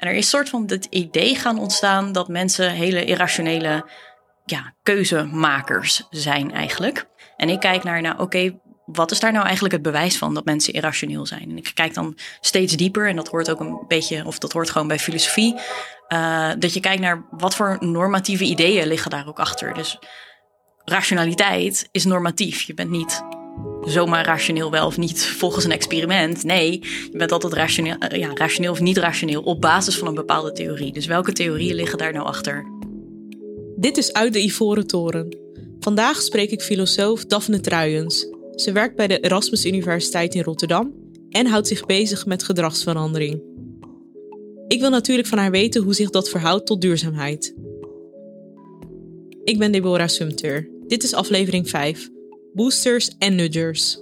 En 0.00 0.08
er 0.08 0.14
is 0.14 0.28
soort 0.28 0.48
van 0.48 0.64
het 0.66 0.84
idee 0.84 1.34
gaan 1.34 1.58
ontstaan 1.58 2.12
dat 2.12 2.28
mensen 2.28 2.70
hele 2.70 3.04
irrationele 3.04 3.88
ja, 4.44 4.74
keuzemakers 4.82 6.06
zijn 6.10 6.52
eigenlijk. 6.52 7.06
En 7.36 7.48
ik 7.48 7.60
kijk 7.60 7.82
naar, 7.82 8.00
nou 8.00 8.18
oké, 8.18 8.58
wat 8.84 9.10
is 9.10 9.20
daar 9.20 9.32
nou 9.32 9.44
eigenlijk 9.44 9.74
het 9.74 9.82
bewijs 9.82 10.18
van 10.18 10.34
dat 10.34 10.44
mensen 10.44 10.72
irrationeel 10.72 11.26
zijn? 11.26 11.50
En 11.50 11.56
ik 11.56 11.70
kijk 11.74 11.94
dan 11.94 12.18
steeds 12.40 12.76
dieper, 12.76 13.08
en 13.08 13.16
dat 13.16 13.28
hoort 13.28 13.50
ook 13.50 13.60
een 13.60 13.84
beetje, 13.88 14.26
of 14.26 14.38
dat 14.38 14.52
hoort 14.52 14.70
gewoon 14.70 14.88
bij 14.88 14.98
filosofie, 14.98 15.54
uh, 16.08 16.50
dat 16.58 16.74
je 16.74 16.80
kijkt 16.80 17.00
naar 17.00 17.26
wat 17.30 17.54
voor 17.54 17.76
normatieve 17.80 18.44
ideeën 18.44 18.86
liggen 18.86 19.10
daar 19.10 19.28
ook 19.28 19.38
achter. 19.38 19.74
Dus 19.74 19.98
rationaliteit 20.84 21.88
is 21.90 22.04
normatief. 22.04 22.62
Je 22.62 22.74
bent 22.74 22.90
niet 22.90 23.22
zomaar 23.84 24.24
rationeel 24.24 24.70
wel 24.70 24.86
of 24.86 24.96
niet 24.96 25.26
volgens 25.26 25.64
een 25.64 25.72
experiment. 25.72 26.44
Nee, 26.44 26.72
je 27.10 27.16
bent 27.16 27.32
altijd 27.32 27.52
rationeel, 27.52 27.96
uh, 28.12 28.18
ja, 28.18 28.30
rationeel 28.34 28.72
of 28.72 28.80
niet 28.80 28.98
rationeel 28.98 29.42
op 29.42 29.60
basis 29.60 29.98
van 29.98 30.08
een 30.08 30.14
bepaalde 30.14 30.52
theorie. 30.52 30.92
Dus 30.92 31.06
welke 31.06 31.32
theorieën 31.32 31.74
liggen 31.74 31.98
daar 31.98 32.12
nou 32.12 32.26
achter? 32.26 32.64
Dit 33.76 33.96
is 33.96 34.12
Uit 34.12 34.32
de 34.32 34.42
Ivoren 34.42 34.86
Toren. 34.86 35.36
Vandaag 35.80 36.22
spreek 36.22 36.50
ik 36.50 36.62
filosoof 36.62 37.24
Daphne 37.24 37.60
Truijens. 37.60 38.26
Ze 38.54 38.72
werkt 38.72 38.96
bij 38.96 39.06
de 39.06 39.20
Erasmus 39.20 39.64
Universiteit 39.64 40.34
in 40.34 40.42
Rotterdam 40.42 40.94
en 41.30 41.46
houdt 41.46 41.66
zich 41.66 41.86
bezig 41.86 42.26
met 42.26 42.42
gedragsverandering. 42.42 43.42
Ik 44.68 44.80
wil 44.80 44.90
natuurlijk 44.90 45.28
van 45.28 45.38
haar 45.38 45.50
weten 45.50 45.82
hoe 45.82 45.94
zich 45.94 46.10
dat 46.10 46.28
verhoudt 46.28 46.66
tot 46.66 46.80
duurzaamheid. 46.80 47.54
Ik 49.44 49.58
ben 49.58 49.72
Deborah 49.72 50.08
Sumter. 50.08 50.70
Dit 50.86 51.02
is 51.02 51.14
aflevering 51.14 51.68
5. 51.68 52.10
Boosters 52.54 53.10
and 53.20 53.38
nudgers. 53.38 53.96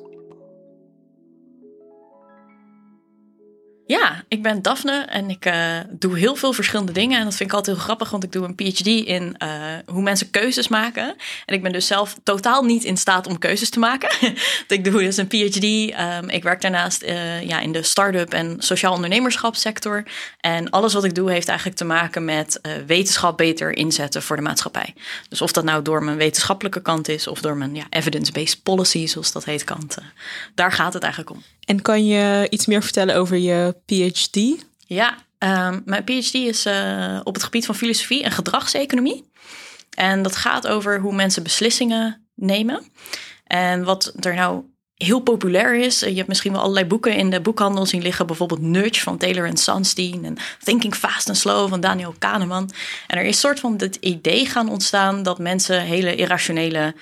Ja, 3.88 4.24
ik 4.28 4.42
ben 4.42 4.62
Daphne 4.62 4.92
en 4.92 5.30
ik 5.30 5.46
uh, 5.46 5.78
doe 5.90 6.18
heel 6.18 6.34
veel 6.34 6.52
verschillende 6.52 6.92
dingen. 6.92 7.18
En 7.18 7.24
dat 7.24 7.34
vind 7.34 7.50
ik 7.50 7.56
altijd 7.56 7.76
heel 7.76 7.84
grappig, 7.84 8.10
want 8.10 8.24
ik 8.24 8.32
doe 8.32 8.44
een 8.44 8.54
PhD 8.54 8.86
in 8.86 9.36
uh, 9.42 9.48
hoe 9.86 10.02
mensen 10.02 10.30
keuzes 10.30 10.68
maken. 10.68 11.16
En 11.46 11.54
ik 11.54 11.62
ben 11.62 11.72
dus 11.72 11.86
zelf 11.86 12.16
totaal 12.22 12.64
niet 12.64 12.84
in 12.84 12.96
staat 12.96 13.26
om 13.26 13.38
keuzes 13.38 13.70
te 13.70 13.78
maken. 13.78 14.10
ik 14.68 14.84
doe 14.84 15.02
dus 15.02 15.16
een 15.16 15.26
PhD. 15.26 15.64
Um, 15.64 16.28
ik 16.28 16.42
werk 16.42 16.60
daarnaast 16.60 17.02
uh, 17.02 17.42
ja, 17.42 17.60
in 17.60 17.72
de 17.72 17.82
start-up 17.82 18.32
en 18.32 18.56
sociaal 18.58 18.94
ondernemerschapssector. 18.94 20.04
En 20.40 20.70
alles 20.70 20.92
wat 20.92 21.04
ik 21.04 21.14
doe 21.14 21.30
heeft 21.30 21.48
eigenlijk 21.48 21.78
te 21.78 21.84
maken 21.84 22.24
met 22.24 22.60
wetenschap 22.86 23.36
beter 23.36 23.76
inzetten 23.76 24.22
voor 24.22 24.36
de 24.36 24.42
maatschappij. 24.42 24.94
Dus 25.28 25.42
of 25.42 25.52
dat 25.52 25.64
nou 25.64 25.82
door 25.82 26.04
mijn 26.04 26.16
wetenschappelijke 26.16 26.82
kant 26.82 27.08
is 27.08 27.26
of 27.26 27.40
door 27.40 27.56
mijn 27.56 27.74
ja, 27.74 27.86
evidence-based 27.90 28.62
policy, 28.62 29.06
zoals 29.06 29.32
dat 29.32 29.44
heet, 29.44 29.64
kant. 29.64 29.98
daar 30.54 30.72
gaat 30.72 30.92
het 30.92 31.02
eigenlijk 31.02 31.32
om. 31.32 31.42
En 31.68 31.82
kan 31.82 32.06
je 32.06 32.46
iets 32.50 32.66
meer 32.66 32.82
vertellen 32.82 33.16
over 33.16 33.36
je 33.36 33.74
PhD? 33.86 34.66
Ja, 34.78 35.16
um, 35.38 35.82
mijn 35.84 36.04
PhD 36.04 36.34
is 36.34 36.66
uh, 36.66 37.20
op 37.24 37.34
het 37.34 37.42
gebied 37.42 37.66
van 37.66 37.74
filosofie 37.74 38.22
en 38.22 38.30
gedragseconomie. 38.30 39.24
En 39.94 40.22
dat 40.22 40.36
gaat 40.36 40.66
over 40.66 41.00
hoe 41.00 41.14
mensen 41.14 41.42
beslissingen 41.42 42.28
nemen. 42.34 42.82
En 43.44 43.84
wat 43.84 44.12
er 44.20 44.34
nou 44.34 44.64
heel 44.94 45.20
populair 45.20 45.74
is. 45.74 46.00
Je 46.00 46.14
hebt 46.14 46.28
misschien 46.28 46.52
wel 46.52 46.60
allerlei 46.60 46.86
boeken 46.86 47.14
in 47.14 47.30
de 47.30 47.40
boekhandel 47.40 47.86
zien 47.86 48.02
liggen. 48.02 48.26
Bijvoorbeeld 48.26 48.60
Nudge 48.60 49.00
van 49.00 49.18
Taylor 49.18 49.46
en 49.46 49.56
Sunstein. 49.56 50.24
En 50.24 50.36
Thinking 50.64 50.94
Fast 50.94 51.28
and 51.28 51.36
Slow 51.36 51.68
van 51.68 51.80
Daniel 51.80 52.14
Kahneman. 52.18 52.70
En 53.06 53.18
er 53.18 53.24
is 53.24 53.40
soort 53.40 53.60
van 53.60 53.74
het 53.76 53.96
idee 53.96 54.46
gaan 54.46 54.68
ontstaan 54.68 55.22
dat 55.22 55.38
mensen 55.38 55.80
hele 55.80 56.14
irrationele 56.14 56.94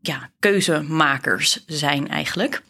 ja, 0.00 0.30
keuzemakers 0.38 1.64
zijn 1.66 2.08
eigenlijk. 2.08 2.62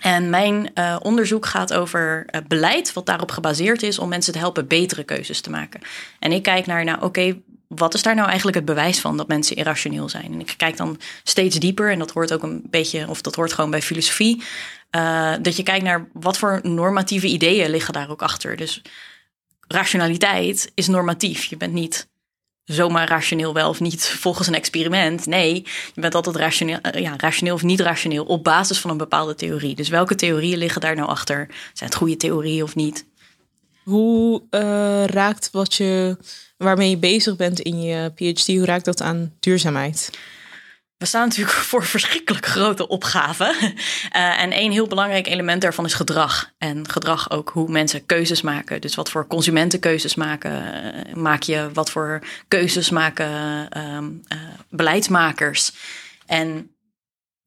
En 0.00 0.30
mijn 0.30 0.70
uh, 0.74 0.96
onderzoek 1.02 1.46
gaat 1.46 1.74
over 1.74 2.26
uh, 2.30 2.40
beleid, 2.48 2.92
wat 2.92 3.06
daarop 3.06 3.30
gebaseerd 3.30 3.82
is 3.82 3.98
om 3.98 4.08
mensen 4.08 4.32
te 4.32 4.38
helpen 4.38 4.66
betere 4.66 5.04
keuzes 5.04 5.40
te 5.40 5.50
maken. 5.50 5.80
En 6.18 6.32
ik 6.32 6.42
kijk 6.42 6.66
naar, 6.66 6.84
nou 6.84 7.02
oké, 7.02 7.40
wat 7.68 7.94
is 7.94 8.02
daar 8.02 8.14
nou 8.14 8.26
eigenlijk 8.26 8.56
het 8.56 8.66
bewijs 8.66 9.00
van 9.00 9.16
dat 9.16 9.28
mensen 9.28 9.56
irrationeel 9.56 10.08
zijn? 10.08 10.32
En 10.32 10.40
ik 10.40 10.54
kijk 10.56 10.76
dan 10.76 11.00
steeds 11.22 11.56
dieper, 11.56 11.90
en 11.90 11.98
dat 11.98 12.10
hoort 12.10 12.32
ook 12.32 12.42
een 12.42 12.62
beetje, 12.70 13.08
of 13.08 13.20
dat 13.20 13.34
hoort 13.34 13.52
gewoon 13.52 13.70
bij 13.70 13.82
filosofie, 13.82 14.42
uh, 14.96 15.34
dat 15.42 15.56
je 15.56 15.62
kijkt 15.62 15.84
naar 15.84 16.08
wat 16.12 16.38
voor 16.38 16.60
normatieve 16.62 17.26
ideeën 17.26 17.70
liggen 17.70 17.92
daar 17.92 18.10
ook 18.10 18.22
achter. 18.22 18.56
Dus 18.56 18.82
rationaliteit 19.68 20.72
is 20.74 20.86
normatief. 20.88 21.44
Je 21.44 21.56
bent 21.56 21.72
niet 21.72 22.08
zomaar 22.64 23.08
rationeel 23.08 23.54
wel 23.54 23.68
of 23.68 23.80
niet 23.80 24.06
volgens 24.24 24.48
een 24.48 24.54
experiment. 24.54 25.26
Nee, 25.26 25.54
je 25.94 26.00
bent 26.00 26.14
altijd 26.14 26.36
rationeel, 26.36 26.78
eh, 26.80 27.02
ja, 27.02 27.14
rationeel 27.16 27.54
of 27.54 27.62
niet 27.62 27.80
rationeel 27.80 28.24
op 28.24 28.44
basis 28.44 28.78
van 28.78 28.90
een 28.90 28.96
bepaalde 28.96 29.34
theorie. 29.34 29.74
Dus 29.74 29.88
welke 29.88 30.14
theorieën 30.14 30.58
liggen 30.58 30.80
daar 30.80 30.96
nou 30.96 31.08
achter? 31.08 31.46
Zijn 31.72 31.90
het 31.90 31.98
goede 31.98 32.16
theorieën 32.16 32.62
of 32.62 32.74
niet? 32.74 33.04
Hoe 33.84 34.42
uh, 34.50 35.04
raakt 35.04 35.48
wat 35.52 35.74
je, 35.74 36.16
waarmee 36.56 36.90
je 36.90 36.96
bezig 36.96 37.36
bent 37.36 37.60
in 37.60 37.82
je 37.82 38.12
PhD, 38.14 38.46
hoe 38.46 38.64
raakt 38.64 38.84
dat 38.84 39.02
aan 39.02 39.32
duurzaamheid? 39.40 40.10
We 41.02 41.08
staan 41.08 41.28
natuurlijk 41.28 41.56
voor 41.70 41.84
verschrikkelijk 41.84 42.46
grote 42.46 42.88
opgaven. 42.88 43.54
Uh, 43.62 43.72
en 44.42 44.52
één 44.52 44.72
heel 44.72 44.86
belangrijk 44.86 45.26
element 45.26 45.62
daarvan 45.62 45.84
is 45.84 45.94
gedrag. 45.94 46.50
En 46.58 46.88
gedrag 46.88 47.30
ook 47.30 47.50
hoe 47.50 47.70
mensen 47.70 48.06
keuzes 48.06 48.42
maken. 48.42 48.80
Dus 48.80 48.94
wat 48.94 49.10
voor 49.10 49.26
consumentenkeuzes 49.26 50.14
maken, 50.14 50.52
uh, 51.08 51.14
maak 51.14 51.42
je, 51.42 51.70
wat 51.72 51.90
voor 51.90 52.20
keuzes 52.48 52.90
maken 52.90 53.30
uh, 53.76 53.98
beleidsmakers. 54.68 55.72
En 56.26 56.70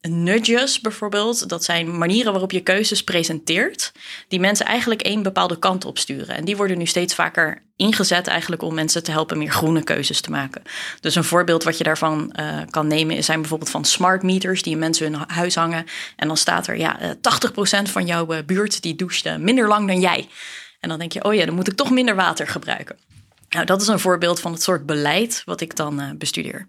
nudges 0.08 0.82
bijvoorbeeld, 0.82 1.50
dat 1.50 1.64
zijn 1.64 1.98
manieren 1.98 2.32
waarop 2.32 2.52
je 2.52 2.60
keuzes 2.60 3.04
presenteert, 3.04 3.92
die 4.28 4.40
mensen 4.40 4.66
eigenlijk 4.66 5.02
één 5.02 5.24
bepaalde 5.24 5.60
kant 5.60 5.86
op 5.86 5.98
sturen. 5.98 6.36
En 6.36 6.46
die 6.46 6.58
worden 6.58 6.78
nu 6.78 6.86
steeds 6.86 7.16
vaker 7.16 7.64
ingezet 7.76 8.28
eigenlijk 8.28 8.62
om 8.62 8.74
mensen 8.74 9.04
te 9.04 9.12
helpen 9.12 9.38
meer 9.38 9.52
groene 9.52 9.84
keuzes 9.84 10.22
te 10.22 10.30
maken. 10.30 10.62
Dus 11.00 11.16
een 11.16 11.24
voorbeeld 11.24 11.64
wat 11.64 11.78
je 11.78 11.84
daarvan 11.84 12.34
uh, 12.40 12.62
kan 12.70 12.88
nemen 12.88 13.24
zijn 13.24 13.40
bijvoorbeeld 13.40 13.70
van 13.70 13.86
smart 13.86 14.24
meters 14.24 14.62
die 14.62 14.74
in 14.74 14.80
mensen 14.80 15.12
hun 15.12 15.22
huis 15.28 15.56
hangen. 15.56 15.86
En 16.16 16.28
dan 16.28 16.38
staat 16.38 16.68
er, 16.68 16.78
ja, 16.78 17.00
80% 17.00 17.18
eh, 17.72 17.80
van 17.84 18.06
jouw 18.06 18.32
eh, 18.32 18.44
buurt 18.46 18.82
die 18.82 18.96
doucht 18.96 19.38
minder 19.38 19.68
lang 19.68 19.88
dan 19.88 20.00
jij. 20.00 20.28
En 20.80 20.90
dan 20.90 21.00
denk 21.00 21.12
je, 21.12 21.24
oh 21.24 21.34
ja, 21.34 21.46
dan 21.46 21.56
moet 21.56 21.68
ik 21.68 21.76
toch 21.76 21.92
minder 21.92 22.16
water 22.16 22.48
gebruiken. 22.48 22.98
Nou, 23.50 23.66
dat 23.66 23.82
is 23.82 23.88
een 23.88 24.00
voorbeeld 24.00 24.40
van 24.40 24.52
het 24.52 24.62
soort 24.62 24.86
beleid 24.86 25.42
wat 25.46 25.62
ik 25.62 25.76
dan 25.76 26.16
bestudeer 26.18 26.66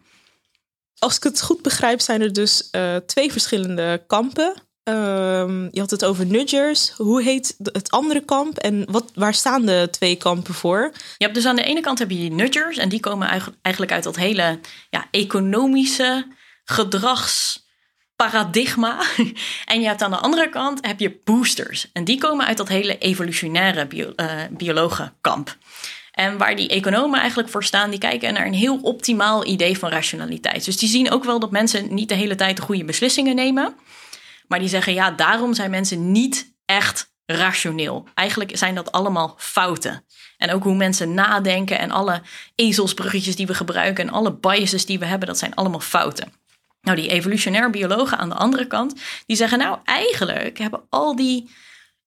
als 0.99 1.17
ik 1.17 1.23
het 1.23 1.43
goed 1.43 1.63
begrijp, 1.63 2.01
zijn 2.01 2.21
er 2.21 2.33
dus 2.33 2.69
uh, 2.73 2.97
twee 2.97 3.33
verschillende 3.33 4.05
kampen. 4.07 4.55
Um, 4.89 5.69
je 5.73 5.81
had 5.81 5.91
het 5.91 6.05
over 6.05 6.27
nudgers. 6.27 6.91
Hoe 6.91 7.23
heet 7.23 7.55
het 7.59 7.91
andere 7.91 8.25
kamp 8.25 8.59
en 8.59 8.85
wat, 8.91 9.11
waar 9.15 9.35
staan 9.35 9.67
de 9.67 9.89
twee 9.91 10.17
kampen 10.17 10.55
voor? 10.55 10.93
Je 11.17 11.25
hebt 11.25 11.35
dus 11.35 11.47
aan 11.47 11.57
de 11.57 11.63
ene 11.63 11.81
kant 11.81 11.99
heb 11.99 12.11
je 12.11 12.31
nudgers 12.31 12.77
en 12.77 12.89
die 12.89 13.01
komen 13.01 13.29
eigenlijk 13.63 13.95
uit 13.95 14.05
dat 14.05 14.17
hele 14.17 14.61
ja, 14.91 15.07
economische 15.11 16.35
gedragsparadigma. 16.65 19.03
en 19.73 19.81
je 19.81 19.87
hebt 19.87 20.03
aan 20.03 20.11
de 20.11 20.17
andere 20.17 20.49
kant 20.49 20.87
heb 20.87 21.01
je 21.01 21.21
boosters 21.25 21.91
en 21.93 22.05
die 22.05 22.19
komen 22.19 22.47
uit 22.47 22.57
dat 22.57 22.69
hele 22.69 22.99
evolutionaire 22.99 23.87
bio, 23.87 24.13
uh, 24.17 24.43
biologenkamp. 24.51 25.57
En 26.17 26.39
waar 26.39 26.57
die 26.57 26.69
economen 26.69 27.21
eigenlijk 27.21 27.49
voor 27.49 27.65
staan, 27.65 27.91
die 27.91 27.99
kijken 27.99 28.33
naar 28.33 28.47
een 28.47 28.55
heel 28.55 28.79
optimaal 28.83 29.47
idee 29.47 29.79
van 29.79 29.91
rationaliteit. 29.91 30.65
Dus 30.65 30.77
die 30.77 30.89
zien 30.89 31.11
ook 31.11 31.25
wel 31.25 31.39
dat 31.39 31.51
mensen 31.51 31.95
niet 31.95 32.09
de 32.09 32.15
hele 32.15 32.35
tijd 32.35 32.57
de 32.57 32.63
goede 32.63 32.85
beslissingen 32.85 33.35
nemen. 33.35 33.75
Maar 34.49 34.59
die 34.59 34.69
zeggen, 34.69 34.95
ja, 34.95 35.11
daarom 35.11 35.55
zijn 35.55 35.71
mensen 35.71 36.13
niet 36.13 36.55
echt 36.65 37.15
rationeel. 37.27 38.09
Eigenlijk 38.15 38.57
zijn 38.57 38.75
dat 38.75 38.93
allemaal 38.93 39.35
fouten. 39.39 40.05
En 40.37 40.51
ook 40.51 40.63
hoe 40.63 40.75
mensen 40.75 41.15
nadenken 41.15 41.79
en 41.79 41.91
alle 41.91 42.23
ezelsbruggetjes 42.55 43.37
die 43.37 43.47
we 43.47 43.55
gebruiken 43.55 44.07
en 44.07 44.13
alle 44.13 44.33
biases 44.35 44.87
die 44.87 44.99
we 44.99 45.05
hebben, 45.05 45.29
dat 45.29 45.39
zijn 45.39 45.55
allemaal 45.55 45.81
fouten. 45.81 46.33
Nou, 46.81 46.97
die 46.97 47.11
evolutionair 47.11 47.71
biologen 47.71 48.19
aan 48.19 48.29
de 48.29 48.35
andere 48.35 48.67
kant, 48.67 49.01
die 49.27 49.37
zeggen 49.37 49.59
nou 49.59 49.79
eigenlijk 49.85 50.59
hebben 50.59 50.83
al 50.89 51.17
die 51.17 51.51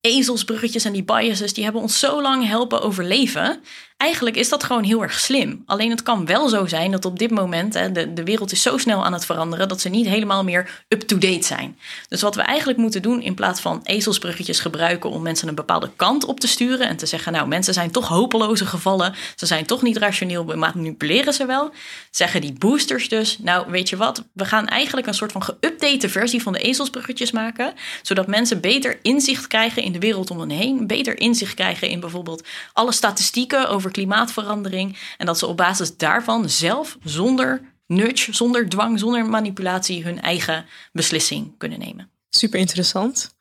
ezelsbruggetjes 0.01 0.85
en 0.85 0.93
die 0.93 1.03
biases, 1.03 1.53
die 1.53 1.63
hebben 1.63 1.81
ons 1.81 1.99
zo 1.99 2.21
lang 2.21 2.47
helpen 2.47 2.81
overleven. 2.81 3.63
Eigenlijk 3.99 4.35
is 4.35 4.49
dat 4.49 4.63
gewoon 4.63 4.83
heel 4.83 5.01
erg 5.01 5.19
slim. 5.19 5.63
Alleen 5.65 5.89
het 5.89 6.03
kan 6.03 6.25
wel 6.25 6.49
zo 6.49 6.65
zijn 6.65 6.91
dat 6.91 7.05
op 7.05 7.19
dit 7.19 7.31
moment 7.31 7.73
hè, 7.73 7.91
de, 7.91 8.13
de 8.13 8.23
wereld 8.23 8.51
is 8.51 8.61
zo 8.61 8.77
snel 8.77 9.05
aan 9.05 9.13
het 9.13 9.25
veranderen 9.25 9.67
dat 9.67 9.81
ze 9.81 9.89
niet 9.89 10.05
helemaal 10.05 10.43
meer 10.43 10.83
up-to-date 10.87 11.45
zijn. 11.45 11.77
Dus 12.07 12.21
wat 12.21 12.35
we 12.35 12.41
eigenlijk 12.41 12.79
moeten 12.79 13.01
doen 13.01 13.21
in 13.21 13.33
plaats 13.33 13.61
van 13.61 13.79
ezelsbruggetjes 13.83 14.59
gebruiken 14.59 15.09
om 15.09 15.21
mensen 15.21 15.47
een 15.47 15.55
bepaalde 15.55 15.89
kant 15.95 16.25
op 16.25 16.39
te 16.39 16.47
sturen 16.47 16.87
en 16.87 16.97
te 16.97 17.05
zeggen, 17.05 17.31
nou 17.31 17.47
mensen 17.47 17.73
zijn 17.73 17.91
toch 17.91 18.07
hopeloze 18.07 18.65
gevallen, 18.65 19.13
ze 19.35 19.45
zijn 19.45 19.65
toch 19.65 19.81
niet 19.81 19.97
rationeel, 19.97 20.45
we 20.45 20.55
manipuleren 20.55 21.33
ze 21.33 21.45
wel, 21.45 21.71
zeggen 22.11 22.41
die 22.41 22.53
boosters 22.53 23.09
dus, 23.09 23.37
nou 23.39 23.71
weet 23.71 23.89
je 23.89 23.97
wat, 23.97 24.23
we 24.33 24.45
gaan 24.45 24.67
eigenlijk 24.67 25.07
een 25.07 25.13
soort 25.13 25.31
van 25.31 25.43
geüpdate 25.43 26.09
versie 26.09 26.41
van 26.41 26.53
de 26.53 26.59
ezelsbruggetjes 26.59 27.31
maken, 27.31 27.73
zodat 28.01 28.27
mensen 28.27 28.61
beter 28.61 28.99
inzicht 29.01 29.47
krijgen 29.47 29.83
in 29.83 29.91
de 29.91 29.99
wereld 29.99 30.31
om 30.31 30.39
hen 30.39 30.49
heen, 30.49 30.87
beter 30.87 31.19
inzicht 31.19 31.53
krijgen 31.53 31.89
in 31.89 31.99
bijvoorbeeld 31.99 32.47
alle 32.73 32.91
statistieken 32.91 33.69
over 33.69 33.87
klimaatverandering. 33.91 35.13
En 35.17 35.25
dat 35.25 35.37
ze 35.37 35.45
op 35.45 35.57
basis 35.57 35.97
daarvan 35.97 36.49
zelf 36.49 36.97
zonder 37.03 37.61
nudge, 37.87 38.33
zonder 38.33 38.69
dwang, 38.69 38.99
zonder 38.99 39.25
manipulatie 39.25 40.03
hun 40.03 40.21
eigen 40.21 40.65
beslissing 40.91 41.57
kunnen 41.57 41.79
nemen. 41.79 42.09
Super 42.29 42.59
interessant. 42.59 43.35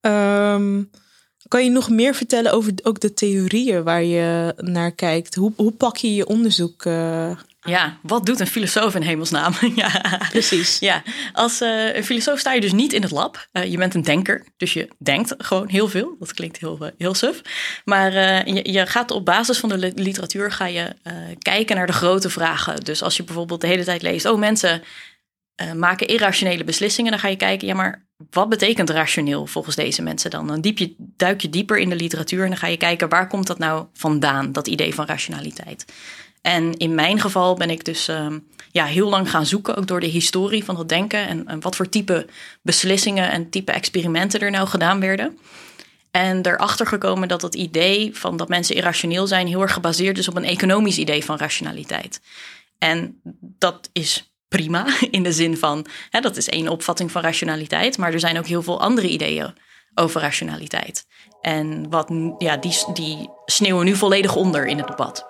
Um, 0.00 0.90
Kan 1.48 1.64
je 1.64 1.70
nog 1.70 1.90
meer 1.90 2.14
vertellen 2.14 2.52
over 2.52 2.72
ook 2.82 3.00
de 3.00 3.14
theorieën 3.14 3.82
waar 3.82 4.02
je 4.04 4.54
naar 4.56 4.92
kijkt? 4.92 5.34
Hoe, 5.34 5.52
hoe 5.56 5.72
pak 5.72 5.96
je 5.96 6.14
je 6.14 6.26
onderzoek? 6.26 6.84
Uh... 6.84 7.30
Ja, 7.64 7.98
wat 8.02 8.26
doet 8.26 8.40
een 8.40 8.46
filosoof 8.46 8.94
in 8.94 9.02
hemelsnaam? 9.02 9.54
ja, 9.74 10.20
precies. 10.30 10.78
Ja, 10.78 11.02
als 11.32 11.60
uh, 11.60 11.94
een 11.94 12.04
filosoof 12.04 12.38
sta 12.38 12.52
je 12.52 12.60
dus 12.60 12.72
niet 12.72 12.92
in 12.92 13.02
het 13.02 13.10
lab. 13.10 13.48
Uh, 13.52 13.70
je 13.70 13.76
bent 13.76 13.94
een 13.94 14.02
denker, 14.02 14.46
dus 14.56 14.72
je 14.72 14.88
denkt 14.98 15.34
gewoon 15.38 15.68
heel 15.68 15.88
veel. 15.88 16.16
Dat 16.18 16.32
klinkt 16.32 16.58
heel, 16.58 16.90
heel 16.98 17.14
suf. 17.14 17.40
Maar 17.84 18.12
je, 18.48 18.72
je, 18.72 18.86
gaat 18.86 19.10
op 19.10 19.24
basis 19.24 19.58
van 19.58 19.68
de 19.68 19.92
literatuur 19.94 20.52
ga 20.52 20.66
je 20.66 20.94
kijken 21.38 21.76
naar 21.76 21.86
de 21.86 21.92
grote 21.92 22.30
vragen. 22.30 22.80
Dus 22.84 23.02
als 23.02 23.16
je 23.16 23.24
bijvoorbeeld 23.24 23.60
de 23.60 23.66
hele 23.66 23.84
tijd 23.84 24.02
leest, 24.02 24.26
oh 24.26 24.38
mensen 24.38 24.82
maken 25.76 26.06
irrationele 26.06 26.64
beslissingen, 26.64 27.10
dan 27.10 27.20
ga 27.20 27.28
je 27.28 27.36
kijken, 27.36 27.66
ja 27.66 27.74
maar 27.74 28.06
wat 28.30 28.48
betekent 28.48 28.90
rationeel 28.90 29.46
volgens 29.46 29.76
deze 29.76 30.02
mensen 30.02 30.30
dan? 30.30 30.46
Dan 30.46 30.72
je, 30.74 30.94
duik 30.98 31.40
je 31.40 31.50
dieper 31.50 31.78
in 31.78 31.88
de 31.88 31.96
literatuur 31.96 32.42
en 32.42 32.48
dan 32.48 32.58
ga 32.58 32.66
je 32.66 32.76
kijken 32.76 33.08
waar 33.08 33.28
komt 33.28 33.46
dat 33.46 33.58
nou 33.58 33.86
vandaan, 33.92 34.52
dat 34.52 34.68
idee 34.68 34.94
van 34.94 35.06
rationaliteit. 35.06 35.84
En 36.42 36.76
in 36.76 36.94
mijn 36.94 37.20
geval 37.20 37.54
ben 37.54 37.70
ik 37.70 37.84
dus 37.84 38.08
uh, 38.08 38.26
ja, 38.70 38.84
heel 38.84 39.08
lang 39.08 39.30
gaan 39.30 39.46
zoeken, 39.46 39.76
ook 39.76 39.86
door 39.86 40.00
de 40.00 40.06
historie 40.06 40.64
van 40.64 40.76
dat 40.76 40.88
denken 40.88 41.46
en, 41.46 41.60
wat 41.60 41.76
voor 41.76 41.88
type 41.88 42.26
beslissingen 42.62 43.30
en 43.30 43.50
type 43.50 43.72
experimenten 43.72 44.40
er 44.40 44.50
nou 44.50 44.68
gedaan 44.68 45.00
werden. 45.00 45.38
En 46.10 46.46
erachter 46.46 46.86
gekomen 46.86 47.28
dat 47.28 47.42
het 47.42 47.54
idee 47.54 48.10
van 48.16 48.36
dat 48.36 48.48
mensen 48.48 48.76
irrationeel 48.76 49.26
zijn 49.26 49.46
heel 49.46 49.62
erg 49.62 49.72
gebaseerd 49.72 50.18
is 50.18 50.28
op 50.28 50.36
een 50.36 50.44
economisch 50.44 50.98
idee 50.98 51.24
van 51.24 51.36
rationaliteit. 51.36 52.20
En 52.78 53.20
dat 53.40 53.88
is 53.92 54.31
prima 54.52 54.86
in 55.10 55.22
de 55.22 55.32
zin 55.32 55.56
van, 55.56 55.86
hè, 56.10 56.20
dat 56.20 56.36
is 56.36 56.48
één 56.48 56.68
opvatting 56.68 57.10
van 57.12 57.22
rationaliteit, 57.22 57.98
maar 57.98 58.12
er 58.12 58.20
zijn 58.20 58.38
ook 58.38 58.46
heel 58.46 58.62
veel 58.62 58.80
andere 58.80 59.08
ideeën 59.08 59.54
over 59.94 60.20
rationaliteit. 60.20 61.06
En 61.40 61.90
wat, 61.90 62.08
ja, 62.38 62.56
die, 62.56 62.74
die 62.92 63.30
sneeuwen 63.46 63.84
nu 63.84 63.96
volledig 63.96 64.36
onder 64.36 64.66
in 64.66 64.78
het 64.78 64.86
debat. 64.86 65.26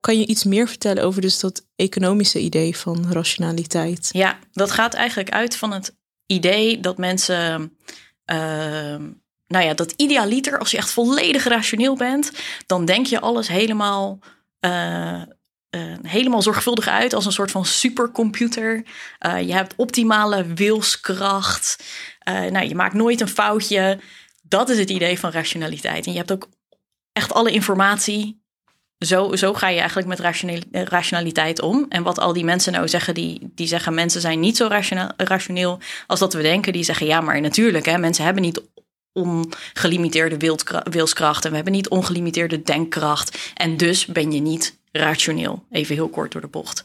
Kan 0.00 0.18
je 0.18 0.26
iets 0.26 0.44
meer 0.44 0.68
vertellen 0.68 1.02
over 1.02 1.20
dus 1.20 1.40
dat 1.40 1.66
economische 1.76 2.38
idee 2.38 2.76
van 2.76 3.12
rationaliteit? 3.12 4.08
Ja, 4.12 4.38
dat 4.52 4.70
gaat 4.70 4.94
eigenlijk 4.94 5.30
uit 5.30 5.56
van 5.56 5.72
het 5.72 5.96
idee 6.26 6.80
dat 6.80 6.98
mensen 6.98 7.76
uh, 8.32 8.96
nou 9.48 9.64
ja, 9.64 9.74
dat 9.74 9.92
idealiter, 9.96 10.58
als 10.58 10.70
je 10.70 10.76
echt 10.76 10.90
volledig 10.90 11.44
rationeel 11.44 11.96
bent, 11.96 12.32
dan 12.66 12.84
denk 12.84 13.06
je 13.06 13.20
alles 13.20 13.48
helemaal, 13.48 14.18
uh, 14.60 15.22
uh, 15.70 15.96
helemaal 16.02 16.42
zorgvuldig 16.42 16.88
uit 16.88 17.14
als 17.14 17.26
een 17.26 17.32
soort 17.32 17.50
van 17.50 17.64
supercomputer. 17.64 18.84
Uh, 19.26 19.40
je 19.40 19.52
hebt 19.52 19.74
optimale 19.76 20.44
wilskracht. 20.44 21.84
nou, 22.24 22.68
je 22.68 22.74
maakt 22.74 22.94
nooit 22.94 23.20
een 23.20 23.28
foutje. 23.28 24.00
Dat 24.42 24.68
is 24.68 24.78
het 24.78 24.90
idee 24.90 25.18
van 25.18 25.30
rationaliteit. 25.30 26.06
En 26.06 26.12
je 26.12 26.18
hebt 26.18 26.32
ook 26.32 26.48
echt 27.12 27.32
alle 27.32 27.50
informatie. 27.50 28.44
Zo, 28.98 29.36
zo 29.36 29.54
ga 29.54 29.68
je 29.68 29.78
eigenlijk 29.78 30.08
met 30.08 30.20
rationaliteit 30.88 31.60
om. 31.60 31.86
En 31.88 32.02
wat 32.02 32.18
al 32.18 32.32
die 32.32 32.44
mensen 32.44 32.72
nou 32.72 32.88
zeggen, 32.88 33.14
die, 33.14 33.50
die 33.54 33.66
zeggen 33.66 33.94
mensen 33.94 34.20
zijn 34.20 34.40
niet 34.40 34.56
zo 34.56 34.68
rationeel 35.16 35.78
als 36.06 36.18
dat 36.18 36.32
we 36.32 36.42
denken. 36.42 36.72
Die 36.72 36.84
zeggen 36.84 37.06
ja, 37.06 37.20
maar 37.20 37.40
natuurlijk, 37.40 37.86
hè, 37.86 37.98
mensen 37.98 38.24
hebben 38.24 38.42
niet 38.42 38.62
ongelimiteerde 39.16 40.58
wilskracht 40.90 41.44
en 41.44 41.50
we 41.50 41.56
hebben 41.56 41.74
niet 41.74 41.88
ongelimiteerde 41.88 42.62
denkkracht. 42.62 43.38
En 43.54 43.76
dus 43.76 44.06
ben 44.06 44.32
je 44.32 44.40
niet 44.40 44.78
rationeel. 44.92 45.64
Even 45.70 45.94
heel 45.94 46.08
kort 46.08 46.32
door 46.32 46.40
de 46.40 46.46
bocht. 46.46 46.84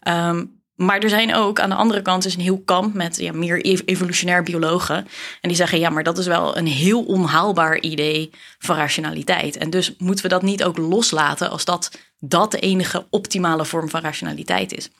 Ehm, 0.00 0.44
maar 0.74 0.98
er 0.98 1.08
zijn 1.08 1.34
ook 1.34 1.60
aan 1.60 1.68
de 1.68 1.74
andere 1.74 2.02
kant 2.02 2.24
is 2.24 2.34
een 2.34 2.40
heel 2.40 2.62
kamp 2.64 2.94
met 2.94 3.16
ja, 3.16 3.32
meer 3.32 3.60
evolutionair 3.84 4.42
biologen. 4.42 4.96
En 5.40 5.48
die 5.48 5.56
zeggen 5.56 5.78
ja, 5.78 5.90
maar 5.90 6.02
dat 6.02 6.18
is 6.18 6.26
wel 6.26 6.56
een 6.56 6.66
heel 6.66 7.02
onhaalbaar 7.02 7.80
idee 7.80 8.30
van 8.58 8.76
rationaliteit. 8.76 9.56
En 9.56 9.70
dus 9.70 9.94
moeten 9.98 10.24
we 10.24 10.30
dat 10.30 10.42
niet 10.42 10.64
ook 10.64 10.78
loslaten 10.78 11.50
als 11.50 11.64
dat, 11.64 11.98
dat 12.18 12.50
de 12.50 12.58
enige 12.58 13.06
optimale 13.10 13.64
vorm 13.64 13.88
van 13.88 14.00
rationaliteit 14.00 14.72
is. 14.76 14.90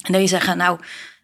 En 0.00 0.12
die 0.12 0.26
zeggen 0.26 0.56
nou, 0.56 0.80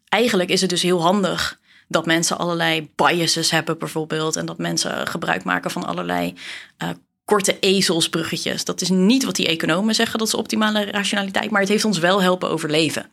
eigenlijk 0.08 0.50
is 0.50 0.60
het 0.60 0.70
dus 0.70 0.82
heel 0.82 1.02
handig 1.02 1.58
dat 1.88 2.06
mensen 2.06 2.38
allerlei 2.38 2.90
biases 2.94 3.50
hebben 3.50 3.78
bijvoorbeeld. 3.78 4.36
En 4.36 4.46
dat 4.46 4.58
mensen 4.58 5.06
gebruik 5.06 5.44
maken 5.44 5.70
van 5.70 5.86
allerlei 5.86 6.34
uh, 6.82 6.88
korte 7.24 7.58
ezelsbruggetjes. 7.58 8.64
Dat 8.64 8.80
is 8.80 8.88
niet 8.88 9.24
wat 9.24 9.36
die 9.36 9.46
economen 9.46 9.94
zeggen, 9.94 10.18
dat 10.18 10.28
is 10.28 10.34
optimale 10.34 10.84
rationaliteit. 10.84 11.50
Maar 11.50 11.60
het 11.60 11.70
heeft 11.70 11.84
ons 11.84 11.98
wel 11.98 12.22
helpen 12.22 12.50
overleven. 12.50 13.10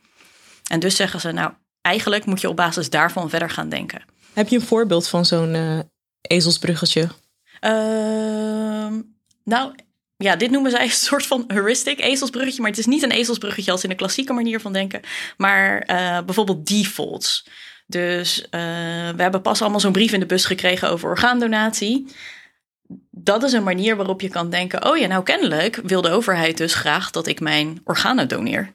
En 0.64 0.80
dus 0.80 0.96
zeggen 0.96 1.20
ze, 1.20 1.32
nou, 1.32 1.52
eigenlijk 1.80 2.24
moet 2.24 2.40
je 2.40 2.48
op 2.48 2.56
basis 2.56 2.90
daarvan 2.90 3.30
verder 3.30 3.50
gaan 3.50 3.68
denken. 3.68 4.02
Heb 4.32 4.48
je 4.48 4.56
een 4.56 4.62
voorbeeld 4.62 5.08
van 5.08 5.24
zo'n 5.24 5.54
uh, 5.54 5.78
ezelsbruggetje? 6.20 7.08
Uh, 7.60 8.92
nou, 9.44 9.74
ja, 10.16 10.36
dit 10.36 10.50
noemen 10.50 10.70
zij 10.70 10.82
een 10.82 10.90
soort 10.90 11.26
van 11.26 11.44
heuristic 11.46 12.00
ezelsbruggetje. 12.00 12.60
Maar 12.60 12.70
het 12.70 12.78
is 12.78 12.86
niet 12.86 13.02
een 13.02 13.10
ezelsbruggetje 13.10 13.70
als 13.70 13.82
in 13.82 13.88
de 13.88 13.94
klassieke 13.94 14.32
manier 14.32 14.60
van 14.60 14.72
denken. 14.72 15.00
Maar 15.36 15.90
uh, 15.90 16.24
bijvoorbeeld 16.24 16.66
defaults. 16.66 17.46
Dus 17.86 18.40
uh, 18.40 18.50
we 18.50 19.22
hebben 19.22 19.42
pas 19.42 19.62
allemaal 19.62 19.80
zo'n 19.80 19.92
brief 19.92 20.12
in 20.12 20.20
de 20.20 20.26
bus 20.26 20.44
gekregen 20.44 20.90
over 20.90 21.10
orgaandonatie. 21.10 22.06
Dat 23.10 23.42
is 23.42 23.52
een 23.52 23.62
manier 23.62 23.96
waarop 23.96 24.20
je 24.20 24.28
kan 24.28 24.50
denken: 24.50 24.86
oh 24.86 24.96
ja, 24.96 25.06
nou 25.06 25.22
kennelijk 25.22 25.80
wil 25.84 26.02
de 26.02 26.10
overheid 26.10 26.56
dus 26.56 26.74
graag 26.74 27.10
dat 27.10 27.26
ik 27.26 27.40
mijn 27.40 27.80
organen 27.84 28.28
doneer. 28.28 28.72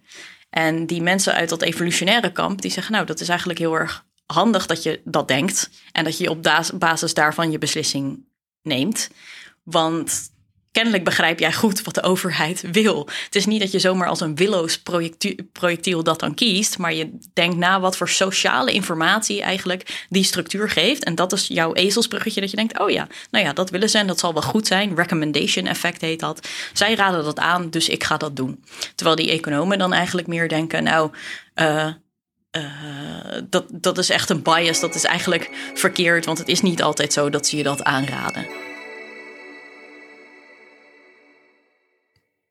En 0.49 0.85
die 0.85 1.01
mensen 1.01 1.33
uit 1.33 1.49
dat 1.49 1.61
evolutionaire 1.61 2.31
kamp, 2.31 2.61
die 2.61 2.71
zeggen: 2.71 2.93
nou, 2.93 3.05
dat 3.05 3.19
is 3.19 3.29
eigenlijk 3.29 3.59
heel 3.59 3.75
erg 3.75 4.05
handig 4.25 4.65
dat 4.65 4.83
je 4.83 5.01
dat 5.03 5.27
denkt 5.27 5.69
en 5.91 6.03
dat 6.03 6.17
je 6.17 6.29
op 6.29 6.67
basis 6.79 7.13
daarvan 7.13 7.51
je 7.51 7.57
beslissing 7.57 8.25
neemt. 8.61 9.09
Want 9.63 10.31
kennelijk 10.71 11.03
begrijp 11.03 11.39
jij 11.39 11.53
goed 11.53 11.81
wat 11.81 11.95
de 11.95 12.03
overheid 12.03 12.63
wil. 12.71 13.07
Het 13.25 13.35
is 13.35 13.45
niet 13.45 13.59
dat 13.59 13.71
je 13.71 13.79
zomaar 13.79 14.07
als 14.07 14.19
een 14.19 14.35
willoos 14.35 14.81
projectiel, 15.51 16.03
dat 16.03 16.19
dan 16.19 16.33
kiest, 16.33 16.77
maar 16.77 16.93
je 16.93 17.17
denkt 17.33 17.57
na 17.57 17.79
wat 17.79 17.97
voor 17.97 18.09
sociale 18.09 18.71
informatie 18.71 19.41
eigenlijk 19.41 20.05
die 20.09 20.23
structuur 20.23 20.69
geeft. 20.69 21.03
En 21.03 21.15
dat 21.15 21.33
is 21.33 21.47
jouw 21.47 21.73
ezelsbruggetje 21.73 22.41
dat 22.41 22.49
je 22.49 22.55
denkt, 22.55 22.79
oh 22.79 22.89
ja, 22.89 23.07
nou 23.31 23.45
ja, 23.45 23.53
dat 23.53 23.69
willen 23.69 23.89
ze 23.89 23.97
en 23.97 24.07
dat 24.07 24.19
zal 24.19 24.33
wel 24.33 24.41
goed 24.41 24.67
zijn. 24.67 24.95
Recommendation 24.95 25.67
effect 25.67 26.01
heet 26.01 26.19
dat. 26.19 26.47
Zij 26.73 26.95
raden 26.95 27.23
dat 27.23 27.39
aan, 27.39 27.69
dus 27.69 27.89
ik 27.89 28.03
ga 28.03 28.17
dat 28.17 28.35
doen. 28.35 28.63
Terwijl 28.95 29.17
die 29.17 29.31
economen 29.31 29.77
dan 29.77 29.93
eigenlijk 29.93 30.27
meer 30.27 30.49
denken, 30.49 30.83
nou, 30.83 31.11
uh, 31.55 31.87
uh, 32.57 32.63
dat, 33.49 33.65
dat 33.71 33.97
is 33.97 34.09
echt 34.09 34.29
een 34.29 34.41
bias, 34.41 34.79
dat 34.79 34.95
is 34.95 35.03
eigenlijk 35.03 35.49
verkeerd, 35.73 36.25
want 36.25 36.37
het 36.37 36.47
is 36.47 36.61
niet 36.61 36.83
altijd 36.83 37.13
zo 37.13 37.29
dat 37.29 37.47
ze 37.47 37.57
je 37.57 37.63
dat 37.63 37.83
aanraden. 37.83 38.68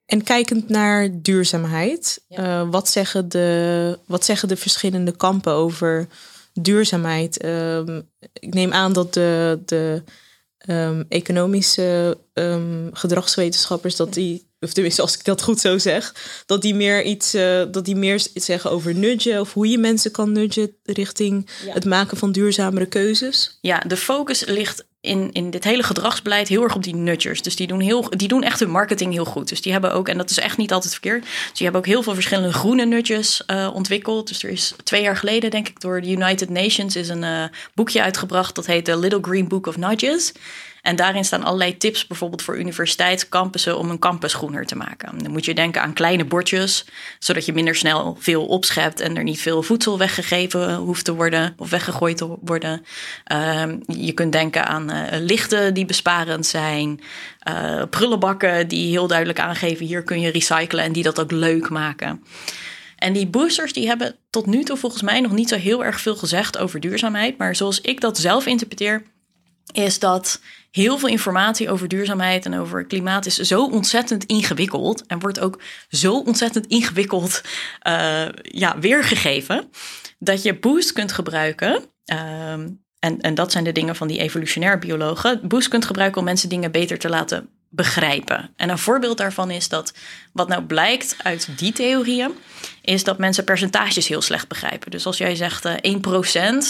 En 0.09 0.23
kijkend 0.23 0.69
naar 0.69 1.09
duurzaamheid, 1.13 2.21
uh, 2.31 2.71
wat, 2.71 2.89
zeggen 2.89 3.29
de, 3.29 3.99
wat 4.07 4.25
zeggen 4.25 4.49
de 4.49 4.57
verschillende 4.57 5.17
kampen 5.17 5.53
over 5.53 6.07
duurzaamheid? 6.53 7.45
Um, 7.45 8.09
ik 8.33 8.55
neem 8.55 8.73
aan 8.73 8.93
dat 8.93 9.15
de, 9.15 9.61
de 9.65 10.03
um, 10.69 11.05
economische 11.09 12.19
um, 12.35 12.91
gedragswetenschappers, 12.93 13.97
dat 13.97 14.15
die, 14.15 14.49
of 14.61 14.73
tenminste 14.73 15.03
als 15.03 15.15
ik 15.15 15.25
dat 15.25 15.43
goed 15.43 15.61
zo 15.61 15.79
zeg, 15.79 16.15
dat 16.47 16.63
die 16.63 16.75
meer 16.75 17.05
iets, 17.05 17.35
uh, 17.35 17.63
dat 17.71 17.85
die 17.85 17.97
meer 17.97 18.27
zeggen 18.35 18.71
over 18.71 18.95
nudgen 18.95 19.41
of 19.41 19.53
hoe 19.53 19.69
je 19.69 19.79
mensen 19.79 20.11
kan 20.11 20.33
nudgen 20.33 20.77
richting 20.83 21.49
ja. 21.65 21.73
het 21.73 21.85
maken 21.85 22.17
van 22.17 22.33
duurzamere 22.33 22.87
keuzes. 22.87 23.59
Ja, 23.61 23.79
de 23.79 23.97
focus 23.97 24.45
ligt 24.45 24.87
in, 25.09 25.33
in 25.33 25.51
dit 25.51 25.65
hele 25.65 25.83
gedragsbeleid 25.83 26.49
heel 26.49 26.63
erg 26.63 26.75
op 26.75 26.83
die 26.83 26.95
nudgers. 26.95 27.43
Dus 27.43 27.57
die 27.57 27.67
doen, 27.67 27.81
heel, 27.81 28.11
die 28.11 28.29
doen 28.29 28.43
echt 28.43 28.61
hun 28.61 28.71
marketing 28.71 29.13
heel 29.13 29.25
goed. 29.25 29.49
Dus 29.49 29.63
die 29.63 29.73
hebben 29.73 29.93
ook, 29.93 30.09
en 30.09 30.17
dat 30.19 30.31
is 30.31 30.39
echt 30.39 30.57
niet 30.57 30.73
altijd 30.73 30.93
verkeerd. 30.93 31.23
Dus 31.23 31.53
die 31.53 31.63
hebben 31.63 31.81
ook 31.81 31.87
heel 31.87 32.03
veel 32.03 32.15
verschillende 32.15 32.53
groene 32.53 32.85
nudges 32.85 33.43
uh, 33.47 33.71
ontwikkeld. 33.75 34.29
Dus 34.29 34.43
er 34.43 34.51
is 34.51 34.75
twee 34.85 35.03
jaar 35.03 35.17
geleden, 35.17 35.51
denk 35.51 35.69
ik, 35.69 35.81
door 35.81 36.01
de 36.01 36.11
United 36.11 36.51
Nations 36.51 36.97
is 36.97 37.09
een 37.09 37.23
uh, 37.23 37.45
boekje 37.75 38.03
uitgebracht. 38.03 38.55
Dat 38.55 38.67
heet 38.67 38.85
The 38.85 38.99
Little 38.99 39.23
Green 39.23 39.49
Book 39.49 39.67
of 39.67 39.77
Nudges. 39.77 40.33
En 40.89 40.97
daarin 40.97 41.25
staan 41.25 41.43
allerlei 41.43 41.77
tips, 41.77 42.07
bijvoorbeeld 42.07 42.43
voor 42.43 42.59
universiteitscampussen, 42.59 43.79
om 43.79 43.91
een 43.91 43.99
campus 43.99 44.35
groener 44.35 44.67
te 44.67 44.77
maken. 44.77 45.19
Dan 45.19 45.33
moet 45.33 45.45
je 45.45 45.55
denken 45.55 45.83
aan 45.83 45.93
kleine 45.93 46.25
bordjes, 46.25 46.85
zodat 47.19 47.45
je 47.45 47.53
minder 47.53 47.75
snel 47.75 48.17
veel 48.21 48.47
opschept 48.47 49.01
en 49.01 49.17
er 49.17 49.23
niet 49.23 49.41
veel 49.41 49.63
voedsel 49.63 49.99
weggegeven 49.99 50.75
hoeft 50.75 51.05
te 51.05 51.15
worden 51.15 51.55
of 51.57 51.71
weggegooid 51.71 52.17
te 52.17 52.37
worden. 52.41 52.85
Uh, 53.33 53.65
je 53.87 54.13
kunt 54.13 54.33
denken 54.33 54.67
aan 54.67 54.91
uh, 54.91 55.03
lichten 55.11 55.75
die 55.75 55.85
besparend 55.85 56.47
zijn, 56.47 57.01
uh, 57.49 57.83
prullenbakken 57.91 58.69
die 58.69 58.91
heel 58.91 59.07
duidelijk 59.07 59.41
aangeven: 59.41 59.87
hier 59.87 60.03
kun 60.03 60.21
je 60.21 60.31
recyclen 60.31 60.85
en 60.85 60.93
die 60.93 61.03
dat 61.03 61.21
ook 61.21 61.31
leuk 61.31 61.69
maken. 61.69 62.23
En 62.97 63.13
die 63.13 63.27
boosters 63.27 63.73
die 63.73 63.87
hebben 63.87 64.17
tot 64.31 64.47
nu 64.47 64.65
toe 64.65 64.77
volgens 64.77 65.03
mij 65.03 65.21
nog 65.21 65.33
niet 65.33 65.49
zo 65.49 65.57
heel 65.57 65.85
erg 65.85 66.01
veel 66.01 66.17
gezegd 66.17 66.59
over 66.59 66.81
duurzaamheid. 66.81 67.39
Maar 67.39 67.57
zoals 67.57 67.81
ik 67.81 68.01
dat 68.01 68.19
zelf 68.19 68.47
interpreteer, 68.47 69.03
is 69.73 69.99
dat 69.99 70.41
heel 70.71 70.99
veel 70.99 71.09
informatie 71.09 71.71
over 71.71 71.89
duurzaamheid 71.89 72.45
en 72.45 72.59
over 72.59 72.85
klimaat 72.85 73.27
is 73.27 73.37
zo 73.37 73.65
ontzettend 73.65 74.25
ingewikkeld 74.25 75.07
en 75.07 75.19
wordt 75.19 75.41
ook 75.41 75.61
zo 75.89 76.19
ontzettend 76.19 76.67
ingewikkeld 76.67 77.43
uh, 77.87 78.29
ja, 78.43 78.79
weergegeven 78.79 79.71
dat 80.19 80.43
je 80.43 80.59
Boost 80.59 80.93
kunt 80.93 81.13
gebruiken. 81.13 81.85
Ehm, 82.05 82.69
en, 82.99 83.21
en 83.21 83.35
dat 83.35 83.53
zijn 83.53 83.65
de 83.65 83.73
dingen 83.73 83.97
van 83.97 84.09
die 84.09 84.19
evolutionair 84.19 84.79
biologen. 84.79 85.41
Boost 85.49 85.69
kunt 85.69 85.85
gebruiken 85.85 86.19
om 86.19 86.25
mensen 86.25 86.49
dingen 86.49 86.71
beter 86.71 86.99
te 86.99 87.09
laten 87.09 87.49
begrijpen. 87.71 88.53
En 88.57 88.69
een 88.69 88.79
voorbeeld 88.79 89.19
daarvan 89.19 89.51
is 89.51 89.69
dat 89.69 89.93
wat 90.33 90.49
nou 90.49 90.63
blijkt 90.63 91.17
uit 91.23 91.49
die 91.59 91.73
theorieën, 91.73 92.33
is 92.83 93.05
dat 93.05 93.19
mensen 93.19 93.45
percentages 93.45 94.09
heel 94.09 94.23
slecht 94.23 94.49
begrijpen. 94.49 94.91
Dus 94.91 95.07
als 95.07 95.19
jij 95.19 95.35
zegt 95.35 95.65
uh, 95.65 95.75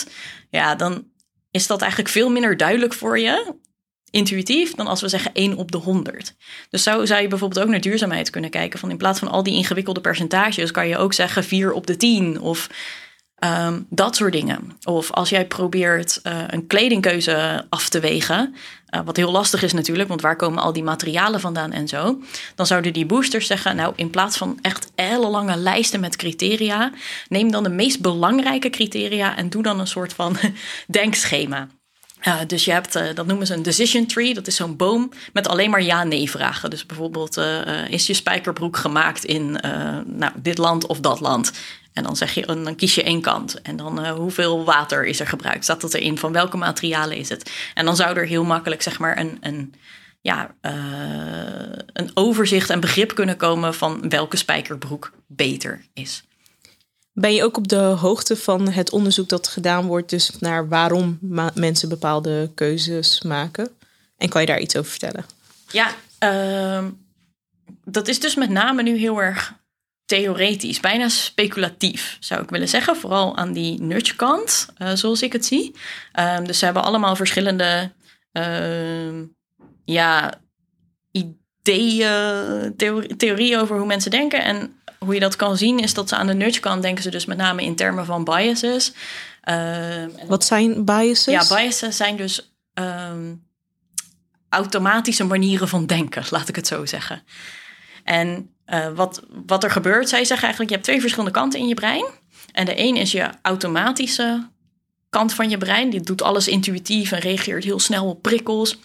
1%, 0.07 0.11
ja, 0.50 0.75
dan 0.75 1.05
is 1.50 1.67
dat 1.67 1.81
eigenlijk 1.81 2.11
veel 2.11 2.31
minder 2.31 2.57
duidelijk 2.57 2.95
voor 2.95 3.19
je 3.19 3.55
intuïtief 4.11 4.75
dan 4.75 4.87
als 4.87 5.00
we 5.00 5.09
zeggen 5.09 5.33
1 5.35 5.57
op 5.57 5.73
de 5.73 5.78
100. 5.78 6.35
Dus 6.71 6.83
zo 6.83 7.05
zou 7.05 7.23
je 7.23 7.28
bijvoorbeeld 7.28 7.64
ook 7.64 7.71
naar 7.71 7.81
duurzaamheid 7.81 8.31
kunnen 8.31 8.50
kijken. 8.50 8.78
Van 8.78 8.90
in 8.90 8.97
plaats 8.97 9.19
van 9.19 9.28
al 9.28 9.43
die 9.43 9.55
ingewikkelde 9.55 10.00
percentages 10.00 10.71
kan 10.71 10.88
je 10.88 10.97
ook 10.97 11.12
zeggen 11.12 11.45
4 11.45 11.73
op 11.73 11.87
de 11.87 11.97
10 11.97 12.40
of 12.40 12.69
um, 13.45 13.87
dat 13.90 14.17
soort 14.17 14.33
dingen. 14.33 14.78
Of 14.83 15.12
als 15.12 15.28
jij 15.28 15.47
probeert 15.47 16.21
uh, 16.23 16.43
een 16.47 16.67
kledingkeuze 16.67 17.67
af 17.69 17.88
te 17.88 18.00
wegen, 18.00 18.55
uh, 18.90 19.00
wat 19.04 19.16
heel 19.16 19.30
lastig 19.30 19.62
is 19.62 19.73
natuurlijk, 19.73 20.09
want 20.09 20.21
waar 20.21 20.37
komen 20.37 20.62
al 20.62 20.73
die 20.73 20.83
materialen 20.83 21.40
vandaan 21.40 21.73
en 21.73 21.88
zo, 21.88 22.21
dan 22.54 22.66
zouden 22.66 22.92
die 22.92 23.07
boosters 23.07 23.47
zeggen, 23.47 23.76
nou 23.76 23.92
in 23.97 24.11
plaats 24.11 24.37
van 24.37 24.59
echt 24.62 24.90
ellenlange 24.95 25.57
lijsten 25.57 26.00
met 26.00 26.16
criteria, 26.16 26.92
neem 27.28 27.50
dan 27.50 27.62
de 27.62 27.68
meest 27.68 28.00
belangrijke 28.00 28.71
criteria 28.71 29.37
en 29.37 29.50
doe 29.50 29.62
dan 29.62 29.80
een 29.80 29.87
soort 29.87 30.12
van 30.12 30.37
denkschema. 30.87 31.68
Uh, 32.23 32.38
dus 32.47 32.64
je 32.64 32.73
hebt, 32.73 32.97
uh, 32.97 33.14
dat 33.14 33.26
noemen 33.26 33.47
ze 33.47 33.54
een 33.54 33.62
decision 33.62 34.07
tree. 34.07 34.35
Dat 34.35 34.47
is 34.47 34.57
zo'n 34.57 34.76
boom 34.76 35.11
met 35.33 35.49
alleen 35.49 35.71
maar 35.71 35.83
ja-nee 35.83 36.30
vragen. 36.30 36.71
Dus 36.71 36.87
bijvoorbeeld, 36.87 37.37
is 37.88 38.07
je 38.07 38.14
spijkerbroek 38.14 38.76
gemaakt 38.76 39.25
in 39.25 39.50
nou, 40.07 40.33
dit 40.37 40.59
land 40.59 40.87
of 40.87 41.00
dat 41.00 41.21
land? 41.21 41.52
En 41.99 42.05
dan, 42.05 42.17
zeg 42.17 42.35
je, 42.35 42.47
dan 42.47 42.75
kies 42.76 42.95
je 42.95 43.02
één 43.02 43.21
kant. 43.21 43.62
En 43.62 43.76
dan 43.76 44.09
hoeveel 44.09 44.64
water 44.64 45.07
is 45.07 45.21
er 45.21 45.26
gebruikt? 45.26 45.64
Staat 45.64 45.81
dat 45.81 45.95
erin? 45.95 46.19
Van 46.19 46.33
welke 46.33 46.57
materialen 46.57 47.17
is 47.17 47.28
het? 47.28 47.50
En 47.75 47.85
dan 47.85 47.97
zou 47.97 48.17
er 48.17 48.26
heel 48.26 48.45
makkelijk 48.45 48.83
zeg 48.83 48.99
maar 48.99 49.19
een, 49.19 49.38
een, 49.40 49.75
ja, 50.21 50.55
een 51.93 52.11
overzicht 52.14 52.71
en 52.71 52.81
begrip 52.81 53.14
kunnen 53.14 53.37
komen 53.37 53.75
van 53.75 54.09
welke 54.09 54.37
spijkerbroek 54.37 55.12
beter 55.26 55.85
is. 55.93 56.23
Ben 57.12 57.35
je 57.35 57.45
ook 57.45 57.57
op 57.57 57.69
de 57.69 57.76
hoogte 57.76 58.37
van 58.37 58.69
het 58.69 58.90
onderzoek 58.90 59.28
dat 59.28 59.49
gedaan 59.49 59.87
wordt, 59.87 60.11
dus 60.11 60.31
naar 60.38 60.69
waarom 60.69 61.19
mensen 61.55 61.88
bepaalde 61.88 62.50
keuzes 62.55 63.23
maken? 63.23 63.71
En 64.17 64.28
kan 64.28 64.40
je 64.40 64.47
daar 64.47 64.61
iets 64.61 64.76
over 64.76 64.90
vertellen? 64.90 65.25
Ja, 65.71 65.95
uh, 66.25 66.85
dat 67.85 68.09
is 68.09 68.21
dus 68.21 68.35
met 68.35 68.50
name 68.50 68.83
nu 68.83 68.97
heel 68.97 69.23
erg 69.23 69.55
theoretisch, 70.09 70.81
bijna 70.81 71.09
speculatief 71.09 72.17
zou 72.21 72.43
ik 72.43 72.50
willen 72.50 72.69
zeggen. 72.69 72.97
Vooral 72.97 73.37
aan 73.37 73.53
die 73.53 73.81
nudge 73.81 74.17
kant, 74.17 74.69
uh, 74.79 74.91
zoals 74.95 75.23
ik 75.23 75.33
het 75.33 75.47
zie. 75.47 75.75
Uh, 76.19 76.38
dus 76.45 76.59
ze 76.59 76.65
hebben 76.65 76.83
allemaal 76.83 77.17
verschillende 77.17 77.93
ehm, 78.33 79.25
ja, 79.85 80.35
ideeën, 81.11 82.75
theorieën 83.17 83.59
over 83.59 83.77
hoe 83.77 83.87
mensen 83.87 84.11
denken. 84.11 84.43
En 84.43 84.81
hoe 84.99 85.15
je 85.15 85.21
dat 85.21 85.37
kan 85.37 85.57
zien 85.57 85.79
is 85.79 85.95
dat 85.95 86.09
ze 86.09 86.17
aan 86.17 86.27
de 86.27 86.35
nudge 86.35 86.61
kant 86.61 86.83
denken 86.83 87.03
ze 87.03 87.11
dus 87.11 87.25
met 87.25 87.37
name 87.37 87.62
in 87.62 87.77
termen 87.77 88.07
van 88.07 88.25
biases. 88.25 88.93
Uh, 89.45 90.05
Wat 90.27 90.45
zijn 90.45 90.85
biases? 90.85 91.49
Ja, 91.49 91.57
biases 91.57 91.97
zijn 91.97 92.17
dus 92.17 92.53
um, 92.75 93.47
automatische 94.49 95.25
manieren 95.25 95.69
van 95.69 95.87
denken, 95.87 96.25
laat 96.31 96.49
ik 96.49 96.57
het 96.57 96.67
zo 96.67 96.87
zeggen. 96.87 97.23
En 98.05 98.50
uh, 98.73 98.89
wat, 98.95 99.23
wat 99.47 99.65
er 99.65 99.71
gebeurt, 99.71 100.09
zij 100.09 100.25
zeggen 100.25 100.47
eigenlijk, 100.47 100.71
je 100.71 100.75
hebt 100.75 100.87
twee 100.87 101.01
verschillende 101.01 101.33
kanten 101.33 101.61
in 101.61 101.69
je 101.69 101.75
brein. 101.75 102.05
En 102.53 102.65
de 102.65 102.81
een 102.81 102.97
is 102.97 103.13
je 103.13 103.31
automatische 103.43 104.49
kant 105.11 105.35
van 105.35 105.51
je 105.51 105.59
brein. 105.59 105.91
Die 105.91 106.01
doet 106.01 106.23
alles 106.23 106.49
intuïtief 106.49 107.13
en 107.13 107.19
reageert 107.19 107.65
heel 107.65 107.81
snel 107.81 108.07
op 108.07 108.23
prikkels. 108.23 108.79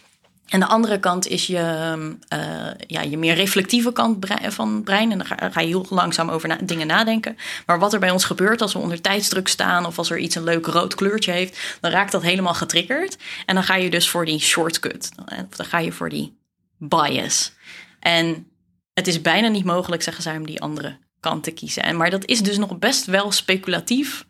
En 0.48 0.60
de 0.60 0.66
andere 0.66 1.00
kant 1.00 1.28
is 1.28 1.48
je, 1.48 1.96
uh, 2.34 2.72
ja, 2.88 3.02
je 3.02 3.18
meer 3.18 3.36
reflectieve 3.36 3.92
kant 3.92 4.26
van 4.48 4.84
brein. 4.84 5.12
En 5.12 5.18
dan 5.18 5.52
ga, 5.52 5.60
je 5.60 5.68
heel 5.68 5.86
langzaam 5.90 6.30
over 6.30 6.66
dingen 6.66 6.88
nadenken. 6.88 7.38
Maar 7.66 7.80
wat 7.80 7.94
er 7.94 8.00
bij 8.00 8.12
ons 8.12 8.24
gebeurt 8.24 8.62
als 8.62 8.74
we 8.74 8.80
onder 8.80 9.02
tijdsdruk 9.02 9.48
staan... 9.48 9.86
of 9.86 9.98
als 9.98 10.10
er 10.10 10.18
iets 10.18 10.36
een 10.36 10.44
leuk 10.44 10.66
rood 10.66 10.96
kleurtje 10.96 11.32
heeft... 11.32 11.78
dan 11.82 11.92
raakt 11.92 12.12
dat 12.12 12.22
helemaal 12.22 12.54
getriggerd. 12.54 13.18
En 13.46 13.56
dan 13.56 13.64
ga 13.64 13.76
je 13.76 13.90
dus 13.90 14.10
voor 14.10 14.26
die 14.26 14.40
shortcut. 14.40 15.12
Dan 15.56 15.66
ga 15.66 15.80
je 15.80 15.92
voor 15.92 16.10
die 16.10 16.38
bias. 16.78 17.54
En 18.00 18.48
het 18.94 19.08
is 19.08 19.22
bijna 19.22 19.48
niet 19.48 19.66
mogelijk, 19.66 20.02
zeggen 20.02 20.24
zij, 20.24 20.38
om 20.38 20.46
die 20.46 20.62
andere 20.62 20.98
kant 21.20 21.44
te 21.44 21.52
kiezen. 21.52 21.84
En, 21.84 21.98
maar 21.98 22.10
dat 22.10 22.26
is 22.26 22.42
dus 22.42 22.58
nog 22.58 22.80
best 22.80 23.06
wel 23.06 23.32
speculatief... 23.32 24.26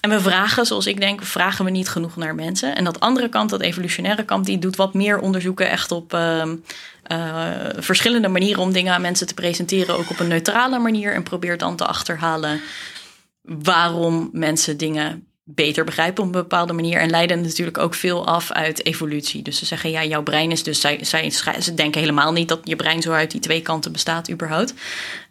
En 0.00 0.10
we 0.10 0.20
vragen, 0.20 0.66
zoals 0.66 0.86
ik 0.86 1.00
denk, 1.00 1.22
vragen 1.22 1.64
we 1.64 1.70
niet 1.70 1.88
genoeg 1.88 2.16
naar 2.16 2.34
mensen. 2.34 2.76
En 2.76 2.84
dat 2.84 3.00
andere 3.00 3.28
kant, 3.28 3.50
dat 3.50 3.60
evolutionaire 3.60 4.24
kant, 4.24 4.46
die 4.46 4.58
doet 4.58 4.76
wat 4.76 4.94
meer 4.94 5.18
onderzoeken 5.18 5.70
echt 5.70 5.92
op 5.92 6.14
uh, 6.14 6.42
uh, 7.12 7.50
verschillende 7.76 8.28
manieren 8.28 8.62
om 8.62 8.72
dingen 8.72 8.92
aan 8.92 9.00
mensen 9.00 9.26
te 9.26 9.34
presenteren. 9.34 9.98
Ook 9.98 10.10
op 10.10 10.18
een 10.18 10.28
neutrale 10.28 10.78
manier. 10.78 11.14
En 11.14 11.22
probeert 11.22 11.60
dan 11.60 11.76
te 11.76 11.86
achterhalen 11.86 12.60
waarom 13.42 14.28
mensen 14.32 14.76
dingen 14.76 15.27
beter 15.54 15.84
begrijpen 15.84 16.22
op 16.22 16.28
een 16.28 16.40
bepaalde 16.40 16.72
manier. 16.72 17.00
En 17.00 17.10
leiden 17.10 17.40
natuurlijk 17.40 17.78
ook 17.78 17.94
veel 17.94 18.26
af 18.26 18.52
uit 18.52 18.86
evolutie. 18.86 19.42
Dus 19.42 19.58
ze 19.58 19.66
zeggen, 19.66 19.90
ja, 19.90 20.04
jouw 20.04 20.22
brein 20.22 20.50
is 20.50 20.62
dus... 20.62 20.80
Zij, 20.80 20.98
zij, 21.04 21.30
ze 21.60 21.74
denken 21.74 22.00
helemaal 22.00 22.32
niet 22.32 22.48
dat 22.48 22.60
je 22.62 22.76
brein 22.76 23.02
zo 23.02 23.12
uit 23.12 23.30
die 23.30 23.40
twee 23.40 23.62
kanten 23.62 23.92
bestaat 23.92 24.30
überhaupt. 24.30 24.74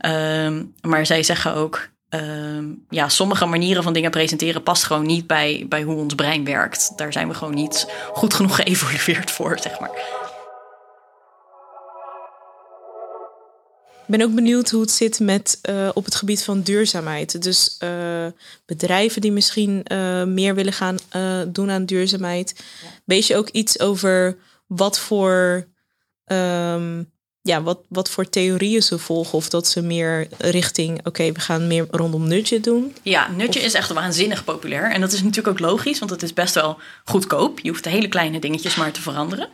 Uh, 0.02 0.60
maar 0.82 1.06
zij 1.06 1.24
zeggen 1.24 1.54
ook, 1.54 1.90
uh, 2.10 2.64
ja, 2.90 3.10
sommige 3.10 3.46
manieren 3.46 3.84
van 3.84 3.94
dingen 3.94 4.12
presenteren 4.12 4.64
past 4.64 4.84
gewoon 4.84 5.06
niet 5.06 5.28
bij, 5.28 5.66
bij 5.70 5.84
hoe 5.84 5.96
ons 5.96 6.16
brein 6.16 6.46
werkt. 6.46 6.94
Daar 6.96 7.14
zijn 7.14 7.28
we 7.28 7.34
gewoon 7.34 7.54
niet 7.54 7.94
goed 8.14 8.34
genoeg 8.34 8.56
geëvolueerd 8.62 9.32
voor, 9.32 9.60
zeg 9.62 9.80
maar. 9.80 10.26
Ben 14.08 14.22
ook 14.22 14.34
benieuwd 14.34 14.70
hoe 14.70 14.82
het 14.82 14.92
zit 14.92 15.20
met 15.20 15.60
uh, 15.70 15.90
op 15.94 16.06
het 16.06 16.16
gebied 16.16 16.44
van 16.44 16.62
duurzaamheid. 16.62 17.42
Dus 17.42 17.78
uh, 17.84 18.26
bedrijven 18.66 19.22
die 19.22 19.32
misschien 19.32 19.86
uh, 19.92 20.24
meer 20.24 20.56
willen 20.56 20.74
gaan 20.74 20.98
doen 21.48 21.70
aan 21.72 21.86
duurzaamheid. 21.86 22.54
Ja. 22.58 22.88
Weet 23.06 23.28
je 23.28 23.36
ook 23.36 23.50
iets 23.50 23.80
over 23.80 24.38
wat 24.68 25.00
voor 25.00 25.68
um, 26.26 27.12
ja, 27.48 27.62
wat, 27.62 27.80
wat 27.90 28.10
voor 28.10 28.30
theorieën 28.30 28.82
ze 28.82 29.00
volgen. 29.00 29.38
Of 29.38 29.50
dat 29.50 29.68
ze 29.68 29.82
meer 29.82 30.28
richting, 30.38 31.06
oké, 31.06 31.32
we 31.32 31.40
gaan 31.40 31.68
meer 31.68 31.88
rondom 31.92 32.28
nudge 32.28 32.60
doen. 32.60 32.96
Ja, 33.02 33.32
nudge 33.32 33.60
is 33.60 33.74
echt 33.74 33.94
waanzinnig 33.94 34.44
populair. 34.44 34.92
En 34.92 35.02
dat 35.02 35.12
is 35.12 35.22
natuurlijk 35.22 35.48
ook 35.48 35.70
logisch, 35.70 36.00
want 36.00 36.12
het 36.12 36.24
is 36.24 36.34
best 36.34 36.54
wel 36.54 36.78
goedkoop. 37.06 37.60
Je 37.60 37.70
hoeft 37.70 37.84
de 37.84 37.90
hele 37.90 38.08
kleine 38.08 38.40
dingetjes 38.40 38.76
maar 38.76 38.92
te 38.92 39.02
veranderen. 39.02 39.50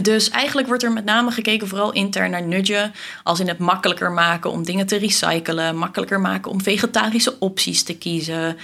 Dus 0.00 0.30
eigenlijk 0.30 0.68
wordt 0.68 0.82
er 0.82 0.92
met 0.92 1.04
name 1.04 1.30
gekeken 1.30 1.68
vooral 1.68 1.92
intern 1.92 2.30
naar 2.30 2.42
nudgen, 2.42 2.92
als 3.22 3.40
in 3.40 3.48
het 3.48 3.58
makkelijker 3.58 4.12
maken 4.12 4.50
om 4.50 4.64
dingen 4.64 4.86
te 4.86 4.96
recyclen, 4.96 5.76
makkelijker 5.76 6.20
maken 6.20 6.50
om 6.50 6.62
vegetarische 6.62 7.38
opties 7.38 7.82
te 7.82 7.96
kiezen, 7.98 8.56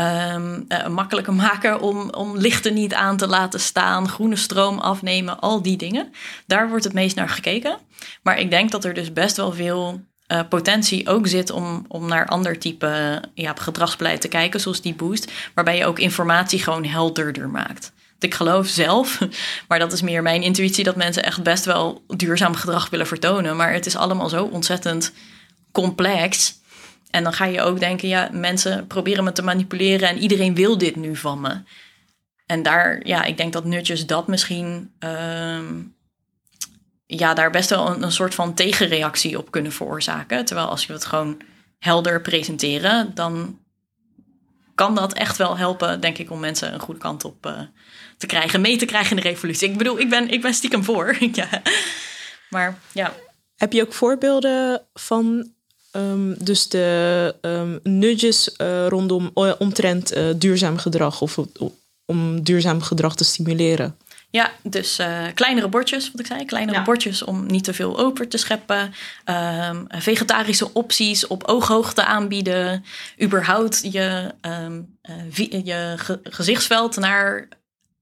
um, 0.00 0.64
uh, 0.68 0.86
makkelijker 0.86 1.32
maken 1.34 1.80
om, 1.80 2.10
om 2.10 2.36
lichten 2.36 2.74
niet 2.74 2.94
aan 2.94 3.16
te 3.16 3.26
laten 3.26 3.60
staan, 3.60 4.08
groene 4.08 4.36
stroom 4.36 4.78
afnemen, 4.78 5.40
al 5.40 5.62
die 5.62 5.76
dingen. 5.76 6.12
Daar 6.46 6.68
wordt 6.68 6.84
het 6.84 6.92
meest 6.92 7.16
naar 7.16 7.28
gekeken. 7.28 7.78
Maar 8.22 8.38
ik 8.38 8.50
denk 8.50 8.70
dat 8.70 8.84
er 8.84 8.94
dus 8.94 9.12
best 9.12 9.36
wel 9.36 9.52
veel 9.52 10.00
uh, 10.28 10.40
potentie 10.48 11.08
ook 11.08 11.26
zit 11.26 11.50
om, 11.50 11.84
om 11.88 12.08
naar 12.08 12.26
ander 12.26 12.58
type 12.58 13.22
ja, 13.34 13.54
gedragsbeleid 13.58 14.20
te 14.20 14.28
kijken, 14.28 14.60
zoals 14.60 14.80
die 14.80 14.94
boost, 14.94 15.32
waarbij 15.54 15.76
je 15.76 15.86
ook 15.86 15.98
informatie 15.98 16.62
gewoon 16.62 16.84
helderder 16.84 17.48
maakt 17.48 17.92
ik 18.22 18.34
geloof 18.34 18.66
zelf, 18.66 19.18
maar 19.68 19.78
dat 19.78 19.92
is 19.92 20.02
meer 20.02 20.22
mijn 20.22 20.42
intuïtie, 20.42 20.84
dat 20.84 20.96
mensen 20.96 21.24
echt 21.24 21.42
best 21.42 21.64
wel 21.64 22.04
duurzaam 22.06 22.54
gedrag 22.54 22.90
willen 22.90 23.06
vertonen. 23.06 23.56
Maar 23.56 23.72
het 23.72 23.86
is 23.86 23.96
allemaal 23.96 24.28
zo 24.28 24.44
ontzettend 24.44 25.12
complex. 25.72 26.60
En 27.10 27.22
dan 27.22 27.32
ga 27.32 27.44
je 27.44 27.62
ook 27.62 27.80
denken, 27.80 28.08
ja, 28.08 28.28
mensen 28.32 28.86
proberen 28.86 29.24
me 29.24 29.32
te 29.32 29.42
manipuleren 29.42 30.08
en 30.08 30.18
iedereen 30.18 30.54
wil 30.54 30.78
dit 30.78 30.96
nu 30.96 31.16
van 31.16 31.40
me. 31.40 31.60
En 32.46 32.62
daar, 32.62 33.06
ja, 33.06 33.24
ik 33.24 33.36
denk 33.36 33.52
dat 33.52 33.64
nutjes 33.64 34.06
dat 34.06 34.26
misschien, 34.26 34.92
uh, 35.04 35.58
ja, 37.06 37.34
daar 37.34 37.50
best 37.50 37.70
wel 37.70 37.88
een, 37.90 38.02
een 38.02 38.12
soort 38.12 38.34
van 38.34 38.54
tegenreactie 38.54 39.38
op 39.38 39.50
kunnen 39.50 39.72
veroorzaken. 39.72 40.44
Terwijl 40.44 40.68
als 40.68 40.86
je 40.86 40.92
het 40.92 41.04
gewoon 41.04 41.40
helder 41.78 42.20
presenteren, 42.20 43.14
dan 43.14 43.58
kan 44.74 44.94
dat 44.94 45.12
echt 45.12 45.36
wel 45.36 45.56
helpen, 45.56 46.00
denk 46.00 46.18
ik, 46.18 46.30
om 46.30 46.40
mensen 46.40 46.74
een 46.74 46.80
goede 46.80 47.00
kant 47.00 47.24
op 47.24 47.46
uh, 47.46 47.60
te 48.22 48.28
krijgen, 48.28 48.60
mee 48.60 48.76
te 48.76 48.84
krijgen 48.84 49.16
in 49.16 49.22
de 49.22 49.28
revolutie. 49.28 49.68
Ik 49.68 49.78
bedoel, 49.78 49.98
ik 49.98 50.08
ben, 50.08 50.28
ik 50.28 50.42
ben 50.42 50.54
stiekem 50.54 50.84
voor. 50.84 51.16
ja. 51.32 51.62
Maar 52.50 52.78
ja. 52.92 53.14
Heb 53.56 53.72
je 53.72 53.82
ook 53.82 53.92
voorbeelden 53.92 54.82
van 54.94 55.50
um, 55.92 56.34
dus 56.38 56.68
de 56.68 57.34
um, 57.40 57.80
nudges 57.82 58.54
uh, 58.58 58.86
rondom 58.86 59.30
omtrent 59.58 60.16
uh, 60.16 60.24
duurzaam 60.36 60.78
gedrag 60.78 61.20
of 61.20 61.38
om 62.04 62.42
duurzaam 62.42 62.82
gedrag 62.82 63.16
te 63.16 63.24
stimuleren? 63.24 63.96
Ja, 64.30 64.50
dus 64.62 64.98
uh, 64.98 65.26
kleinere 65.34 65.68
bordjes, 65.68 66.10
wat 66.10 66.20
ik 66.20 66.26
zei. 66.26 66.44
Kleinere 66.44 66.78
ja. 66.78 66.84
bordjes 66.84 67.22
om 67.22 67.46
niet 67.46 67.64
te 67.64 67.74
veel 67.74 67.98
over 67.98 68.28
te 68.28 68.36
scheppen. 68.36 68.94
Um, 69.24 69.86
vegetarische 69.88 70.72
opties 70.72 71.26
op 71.26 71.44
ooghoogte 71.44 72.04
aanbieden. 72.04 72.84
Überhaupt 73.22 73.92
je, 73.92 74.34
um, 74.40 74.98
uh, 75.36 75.64
je 75.64 75.94
ge 75.96 76.20
gezichtsveld 76.22 76.96
naar 76.96 77.48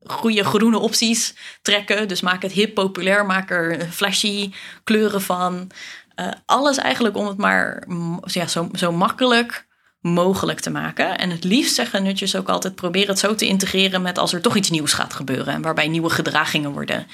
goede 0.06 0.44
groene 0.44 0.78
opties 0.78 1.34
trekken. 1.62 2.08
Dus 2.08 2.20
maak 2.20 2.42
het 2.42 2.52
hip, 2.52 2.74
populair, 2.74 3.26
maak 3.26 3.50
er 3.50 3.86
flashy 3.90 4.52
kleuren 4.84 5.22
van. 5.22 5.70
Uh, 6.16 6.28
alles 6.46 6.76
eigenlijk 6.76 7.16
om 7.16 7.26
het 7.26 7.36
maar 7.36 7.84
ja, 8.24 8.46
zo, 8.46 8.68
zo 8.72 8.92
makkelijk 8.92 9.68
mogelijk 10.00 10.60
te 10.60 10.70
maken. 10.70 11.18
En 11.18 11.30
het 11.30 11.44
liefst 11.44 11.74
zeggen 11.74 12.02
nutjes 12.02 12.36
ook 12.36 12.48
altijd: 12.48 12.74
probeer 12.74 13.08
het 13.08 13.18
zo 13.18 13.34
te 13.34 13.46
integreren 13.46 14.02
met 14.02 14.18
als 14.18 14.32
er 14.32 14.40
toch 14.40 14.56
iets 14.56 14.70
nieuws 14.70 14.92
gaat 14.92 15.14
gebeuren. 15.14 15.54
En 15.54 15.62
waarbij 15.62 15.88
nieuwe 15.88 16.10
gedragingen 16.10 16.72
worden 16.72 17.06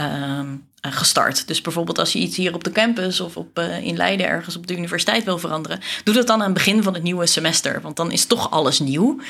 uh, 0.00 0.40
gestart. 0.80 1.46
Dus 1.46 1.60
bijvoorbeeld 1.60 1.98
als 1.98 2.12
je 2.12 2.18
iets 2.18 2.36
hier 2.36 2.54
op 2.54 2.64
de 2.64 2.72
campus 2.72 3.20
of 3.20 3.36
op, 3.36 3.58
uh, 3.58 3.80
in 3.80 3.96
Leiden 3.96 4.26
ergens 4.26 4.56
op 4.56 4.66
de 4.66 4.76
universiteit 4.76 5.24
wil 5.24 5.38
veranderen, 5.38 5.80
doe 6.04 6.14
dat 6.14 6.26
dan 6.26 6.38
aan 6.38 6.44
het 6.44 6.54
begin 6.54 6.82
van 6.82 6.94
het 6.94 7.02
nieuwe 7.02 7.26
semester. 7.26 7.80
Want 7.80 7.96
dan 7.96 8.10
is 8.10 8.26
toch 8.26 8.50
alles 8.50 8.78
nieuw. 8.78 9.20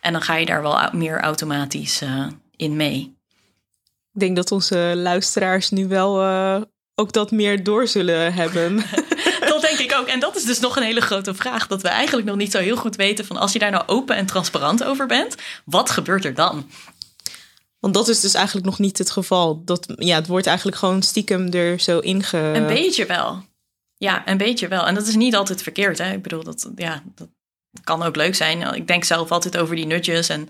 En 0.00 0.12
dan 0.12 0.22
ga 0.22 0.34
je 0.34 0.46
daar 0.46 0.62
wel 0.62 0.78
meer 0.92 1.20
automatisch 1.20 2.02
in 2.58 2.76
mee. 2.76 3.16
Ik 4.12 4.20
denk 4.20 4.36
dat 4.36 4.52
onze 4.52 4.92
luisteraars 4.96 5.70
nu 5.70 5.88
wel 5.88 6.22
ook 6.94 7.12
dat 7.12 7.30
meer 7.30 7.64
door 7.64 7.88
zullen 7.88 8.34
hebben. 8.34 8.76
dat 9.40 9.60
denk 9.60 9.78
ik 9.78 9.94
ook. 9.98 10.06
En 10.06 10.20
dat 10.20 10.36
is 10.36 10.44
dus 10.44 10.60
nog 10.60 10.76
een 10.76 10.82
hele 10.82 11.00
grote 11.00 11.34
vraag. 11.34 11.66
Dat 11.66 11.82
we 11.82 11.88
eigenlijk 11.88 12.26
nog 12.26 12.36
niet 12.36 12.52
zo 12.52 12.58
heel 12.58 12.76
goed 12.76 12.96
weten 12.96 13.24
van 13.24 13.36
als 13.36 13.52
je 13.52 13.58
daar 13.58 13.70
nou 13.70 13.84
open 13.86 14.16
en 14.16 14.26
transparant 14.26 14.84
over 14.84 15.06
bent, 15.06 15.34
wat 15.64 15.90
gebeurt 15.90 16.24
er 16.24 16.34
dan? 16.34 16.70
Want 17.78 17.94
dat 17.94 18.08
is 18.08 18.20
dus 18.20 18.34
eigenlijk 18.34 18.66
nog 18.66 18.78
niet 18.78 18.98
het 18.98 19.10
geval. 19.10 19.62
Dat, 19.64 19.86
ja, 19.96 20.16
het 20.16 20.26
wordt 20.26 20.46
eigenlijk 20.46 20.76
gewoon 20.76 21.02
stiekem 21.02 21.50
er 21.50 21.80
zo 21.80 21.98
inge... 21.98 22.38
Een 22.38 22.66
beetje 22.66 23.06
wel. 23.06 23.42
Ja, 23.96 24.28
een 24.28 24.36
beetje 24.36 24.68
wel. 24.68 24.86
En 24.86 24.94
dat 24.94 25.06
is 25.06 25.14
niet 25.14 25.36
altijd 25.36 25.62
verkeerd. 25.62 25.98
Hè? 25.98 26.12
Ik 26.12 26.22
bedoel, 26.22 26.42
dat, 26.42 26.70
ja, 26.76 27.02
dat 27.14 27.28
kan 27.84 28.02
ook 28.02 28.16
leuk 28.16 28.34
zijn. 28.34 28.74
Ik 28.74 28.86
denk 28.86 29.04
zelf 29.04 29.30
altijd 29.30 29.56
over 29.56 29.76
die 29.76 29.86
nutjes 29.86 30.28
en 30.28 30.48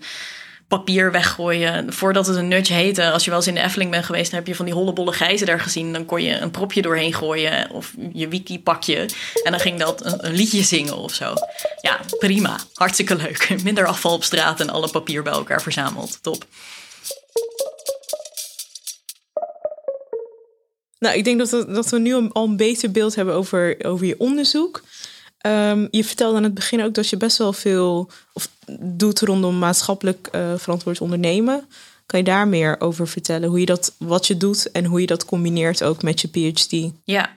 papier 0.69 1.11
weggooien. 1.11 1.93
Voordat 1.93 2.27
het 2.27 2.35
een 2.35 2.47
nudge 2.47 2.73
heette, 2.73 3.11
als 3.11 3.23
je 3.23 3.29
wel 3.29 3.39
eens 3.39 3.47
in 3.47 3.53
de 3.53 3.61
Efteling 3.61 3.91
bent 3.91 4.05
geweest, 4.05 4.29
dan 4.29 4.39
heb 4.39 4.47
je 4.47 4.55
van 4.55 4.65
die 4.65 4.73
hollebolle 4.73 5.13
gijzen 5.13 5.47
daar 5.47 5.59
gezien. 5.59 5.93
Dan 5.93 6.05
kon 6.05 6.21
je 6.23 6.37
een 6.37 6.51
propje 6.51 6.81
doorheen 6.81 7.13
gooien 7.13 7.71
of 7.71 7.93
je 8.13 8.27
wiki 8.27 8.61
pakje. 8.61 9.09
En 9.43 9.51
dan 9.51 9.59
ging 9.59 9.79
dat 9.79 10.05
een, 10.05 10.33
liedje 10.33 10.63
zingen 10.63 10.97
of 10.97 11.13
zo. 11.13 11.33
Ja, 11.81 11.99
prima. 12.19 12.59
Hartstikke 12.73 13.15
leuk. 13.15 13.55
Minder 13.63 13.85
afval 13.85 14.13
op 14.13 14.23
straat 14.23 14.59
en 14.59 14.69
alle 14.69 14.89
papier 14.89 15.23
bij 15.23 15.33
elkaar 15.33 15.61
verzameld. 15.61 16.23
Top. 16.23 16.45
Nou, 20.99 21.17
ik 21.17 21.23
denk 21.23 21.39
dat 21.39 21.49
we, 21.49 21.65
dat 21.71 21.89
we 21.89 21.99
nu 21.99 22.29
al 22.31 22.45
een 22.45 22.57
beter 22.57 22.91
beeld 22.91 23.15
hebben 23.15 23.33
over, 23.33 23.85
over 23.85 24.05
je 24.05 24.19
onderzoek. 24.19 24.81
Um, 25.45 25.87
je 25.91 26.03
vertelde 26.03 26.37
aan 26.37 26.43
het 26.43 26.53
begin 26.53 26.83
ook 26.83 26.93
dat 26.93 27.09
je 27.09 27.17
best 27.17 27.37
wel 27.37 27.53
veel 27.53 28.11
of, 28.33 28.49
doet 28.79 29.19
rondom 29.19 29.59
maatschappelijk 29.59 30.29
uh, 30.31 30.53
verantwoord 30.57 31.01
ondernemen. 31.01 31.67
Kan 32.05 32.19
je 32.19 32.25
daar 32.25 32.47
meer 32.47 32.75
over 32.79 33.07
vertellen? 33.07 33.49
Hoe 33.49 33.59
je 33.59 33.65
dat, 33.65 33.95
wat 33.97 34.27
je 34.27 34.37
doet 34.37 34.71
en 34.71 34.85
hoe 34.85 35.01
je 35.01 35.07
dat 35.07 35.25
combineert 35.25 35.83
ook 35.83 36.03
met 36.03 36.21
je 36.21 36.27
PhD? 36.27 36.91
Ja, 37.03 37.29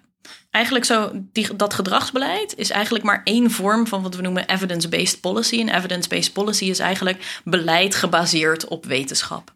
eigenlijk 0.50 0.84
zo, 0.84 1.10
die, 1.14 1.56
dat 1.56 1.74
gedragsbeleid 1.74 2.56
is 2.56 2.70
eigenlijk 2.70 3.04
maar 3.04 3.20
één 3.24 3.50
vorm 3.50 3.86
van 3.86 4.02
wat 4.02 4.14
we 4.14 4.22
noemen 4.22 4.48
evidence-based 4.48 5.20
policy. 5.20 5.60
En 5.60 5.68
evidence-based 5.68 6.32
policy 6.32 6.64
is 6.64 6.78
eigenlijk 6.78 7.40
beleid 7.44 7.94
gebaseerd 7.94 8.68
op 8.68 8.84
wetenschap. 8.84 9.52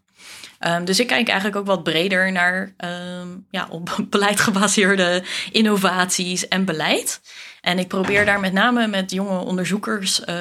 Um, 0.59 0.85
dus 0.85 0.99
ik 0.99 1.07
kijk 1.07 1.27
eigenlijk 1.27 1.59
ook 1.59 1.65
wat 1.65 1.83
breder 1.83 2.31
naar 2.31 2.73
um, 3.21 3.45
ja, 3.49 3.67
op 3.69 3.97
beleid 4.09 4.39
gebaseerde 4.39 5.23
innovaties 5.51 6.47
en 6.47 6.65
beleid. 6.65 7.21
En 7.61 7.79
ik 7.79 7.87
probeer 7.87 8.25
daar 8.25 8.39
met 8.39 8.53
name 8.53 8.87
met 8.87 9.11
jonge 9.11 9.39
onderzoekers 9.39 10.21
uh, 10.29 10.35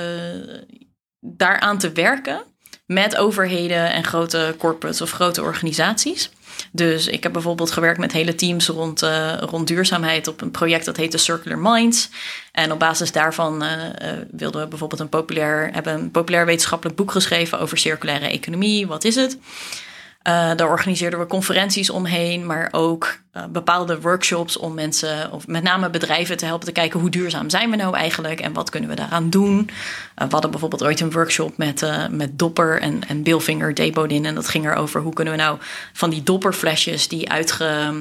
daaraan 1.20 1.78
te 1.78 1.92
werken. 1.92 2.42
Met 2.86 3.16
overheden 3.16 3.92
en 3.92 4.04
grote 4.04 4.54
corporates 4.58 5.00
of 5.00 5.10
grote 5.10 5.42
organisaties. 5.42 6.30
Dus 6.72 7.06
ik 7.06 7.22
heb 7.22 7.32
bijvoorbeeld 7.32 7.70
gewerkt 7.70 7.98
met 7.98 8.12
hele 8.12 8.34
teams 8.34 8.68
rond, 8.68 9.02
uh, 9.02 9.36
rond 9.38 9.66
duurzaamheid 9.66 10.28
op 10.28 10.40
een 10.40 10.50
project 10.50 10.84
dat 10.84 10.96
heette 10.96 11.18
Circular 11.18 11.58
Minds. 11.58 12.10
En 12.52 12.72
op 12.72 12.78
basis 12.78 13.12
daarvan 13.12 13.62
uh, 13.62 13.70
wilden 14.30 14.60
we 14.60 14.68
bijvoorbeeld 14.68 15.00
een 15.00 15.08
populair, 15.08 15.70
hebben 15.72 15.94
een 15.94 16.10
populair 16.10 16.46
wetenschappelijk 16.46 16.96
boek 16.96 17.10
geschreven 17.10 17.60
over 17.60 17.78
circulaire 17.78 18.28
economie. 18.28 18.86
Wat 18.86 19.04
is 19.04 19.14
het? 19.14 19.38
Uh, 20.26 20.50
daar 20.56 20.68
organiseerden 20.68 21.18
we 21.18 21.26
conferenties 21.26 21.90
omheen, 21.90 22.46
maar 22.46 22.68
ook 22.70 23.18
uh, 23.36 23.44
bepaalde 23.44 24.00
workshops 24.00 24.56
om 24.56 24.74
mensen, 24.74 25.32
of 25.32 25.46
met 25.46 25.62
name 25.62 25.90
bedrijven, 25.90 26.36
te 26.36 26.44
helpen 26.44 26.66
te 26.66 26.72
kijken 26.72 27.00
hoe 27.00 27.10
duurzaam 27.10 27.50
zijn 27.50 27.70
we 27.70 27.76
nou 27.76 27.96
eigenlijk 27.96 28.40
en 28.40 28.52
wat 28.52 28.70
kunnen 28.70 28.90
we 28.90 28.96
daaraan 28.96 29.30
doen. 29.30 29.58
Uh, 29.58 29.66
we 30.14 30.30
hadden 30.30 30.50
bijvoorbeeld 30.50 30.82
ooit 30.82 31.00
een 31.00 31.10
workshop 31.10 31.56
met, 31.56 31.86
met 32.10 32.38
Dopper 32.38 32.80
en, 32.80 33.08
en 33.08 33.22
Billfinger 33.22 33.74
Debodin 33.74 34.24
en 34.24 34.34
dat 34.34 34.48
ging 34.48 34.66
erover 34.66 35.00
hoe 35.00 35.12
kunnen 35.12 35.34
we 35.34 35.40
nou 35.40 35.58
van 35.92 36.10
die 36.10 36.22
dopperflesjes 36.22 37.08
die 37.08 37.30
uitge, 37.30 37.94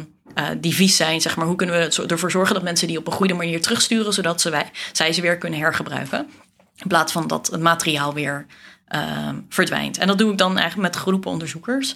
die 0.58 0.76
vies 0.76 0.96
zijn, 0.96 1.22
zeg 1.22 1.36
maar, 1.36 1.46
hoe 1.46 1.56
kunnen 1.56 1.76
we 1.76 2.06
ervoor 2.08 2.32
zorgen 2.32 2.54
dat 2.54 2.64
mensen 2.64 2.88
die 2.88 2.98
op 2.98 3.08
een 3.08 3.14
goede 3.14 3.34
manier 3.34 3.62
terugsturen, 3.62 4.14
zodat 4.14 4.42
ze 4.42 4.50
wij, 4.50 4.72
zij 4.92 5.14
ze 5.14 5.22
weer 5.22 5.38
kunnen 5.38 5.60
hergebruiken. 5.60 6.28
In 6.76 6.88
plaats 6.88 7.12
van 7.12 7.28
dat 7.28 7.48
het 7.52 7.62
materiaal 7.62 8.14
weer 8.14 8.46
uh, 8.90 9.30
verdwijnt. 9.50 9.98
En 9.98 10.08
dat 10.08 10.18
doe 10.18 10.32
ik 10.32 10.38
dan 10.38 10.58
eigenlijk 10.58 10.94
met 10.94 11.02
groepen 11.02 11.32
onderzoekers. 11.32 11.96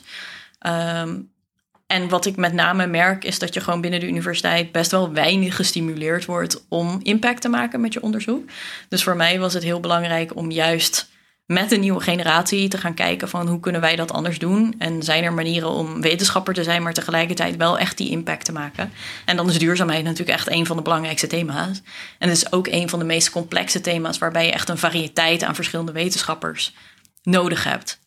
Um, 0.68 1.32
en 1.88 2.10
wat 2.10 2.26
ik 2.26 2.36
met 2.36 2.54
name 2.54 2.88
merk 2.88 3.24
is 3.24 3.40
dat 3.40 3.54
je 3.54 3.60
gewoon 3.60 3.82
binnen 3.82 4.00
de 4.00 4.08
universiteit 4.08 4.72
best 4.72 4.92
wel 4.92 5.14
weinig 5.14 5.56
gestimuleerd 5.56 6.26
wordt 6.26 6.66
om 6.68 7.00
impact 7.04 7.42
te 7.42 7.50
maken 7.50 7.82
met 7.82 7.94
je 7.94 8.02
onderzoek. 8.02 8.50
Dus 8.90 9.04
voor 9.04 9.16
mij 9.16 9.40
was 9.40 9.54
het 9.54 9.64
heel 9.64 9.80
belangrijk 9.80 10.36
om 10.36 10.52
juist 10.52 11.10
met 11.50 11.70
de 11.70 11.78
nieuwe 11.78 12.02
generatie 12.02 12.68
te 12.68 12.78
gaan 12.78 12.94
kijken 12.94 13.30
van 13.30 13.48
hoe 13.48 13.60
kunnen 13.60 13.82
wij 13.82 13.96
dat 13.96 14.12
anders 14.12 14.40
doen. 14.40 14.76
En 14.78 15.04
zijn 15.04 15.24
er 15.24 15.34
manieren 15.34 15.70
om 15.70 16.02
wetenschapper 16.02 16.54
te 16.54 16.64
zijn, 16.64 16.84
maar 16.84 16.94
tegelijkertijd 16.94 17.56
wel 17.56 17.78
echt 17.78 17.98
die 17.98 18.10
impact 18.10 18.46
te 18.46 18.52
maken. 18.52 18.92
En 19.26 19.38
dan 19.38 19.50
is 19.50 19.58
duurzaamheid 19.58 20.04
natuurlijk 20.04 20.38
echt 20.38 20.50
een 20.50 20.66
van 20.66 20.78
de 20.78 20.82
belangrijkste 20.82 21.28
thema's. 21.28 21.82
En 22.20 22.30
het 22.30 22.38
is 22.38 22.52
ook 22.52 22.68
een 22.68 22.90
van 22.90 23.00
de 23.00 23.06
meest 23.06 23.30
complexe 23.30 23.82
thema's 23.82 24.18
waarbij 24.18 24.46
je 24.46 24.52
echt 24.52 24.70
een 24.70 24.78
variëteit 24.78 25.44
aan 25.44 25.56
verschillende 25.56 25.92
wetenschappers 25.92 26.74
nodig 27.24 27.64
hebt. 27.64 28.00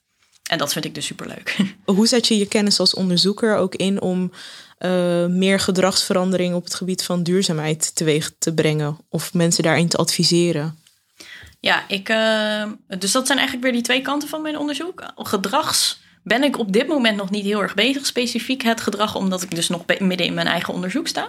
En 0.50 0.58
dat 0.58 0.72
vind 0.72 0.84
ik 0.84 0.94
dus 0.94 1.06
superleuk. 1.06 1.56
Hoe 1.84 2.06
zet 2.06 2.26
je 2.26 2.38
je 2.38 2.46
kennis 2.46 2.80
als 2.80 2.94
onderzoeker 2.94 3.56
ook 3.56 3.74
in 3.74 4.00
om 4.00 4.32
uh, 4.78 5.26
meer 5.26 5.60
gedragsverandering 5.60 6.54
op 6.54 6.64
het 6.64 6.74
gebied 6.74 7.04
van 7.04 7.22
duurzaamheid 7.22 7.94
teweeg 7.94 8.32
te 8.38 8.54
brengen 8.54 8.98
of 9.08 9.34
mensen 9.34 9.62
daarin 9.62 9.88
te 9.88 9.96
adviseren? 9.96 10.81
Ja, 11.62 11.84
ik, 11.88 12.08
uh, 12.08 12.64
dus 12.98 13.12
dat 13.12 13.26
zijn 13.26 13.38
eigenlijk 13.38 13.62
weer 13.62 13.72
die 13.72 13.82
twee 13.82 14.02
kanten 14.02 14.28
van 14.28 14.42
mijn 14.42 14.58
onderzoek. 14.58 15.12
Gedrags 15.16 16.00
ben 16.22 16.42
ik 16.42 16.58
op 16.58 16.72
dit 16.72 16.86
moment 16.86 17.16
nog 17.16 17.30
niet 17.30 17.44
heel 17.44 17.62
erg 17.62 17.74
bezig, 17.74 18.06
specifiek 18.06 18.62
het 18.62 18.80
gedrag, 18.80 19.14
omdat 19.14 19.42
ik 19.42 19.54
dus 19.54 19.68
nog 19.68 19.84
midden 19.98 20.26
in 20.26 20.34
mijn 20.34 20.46
eigen 20.46 20.74
onderzoek 20.74 21.08
sta. 21.08 21.28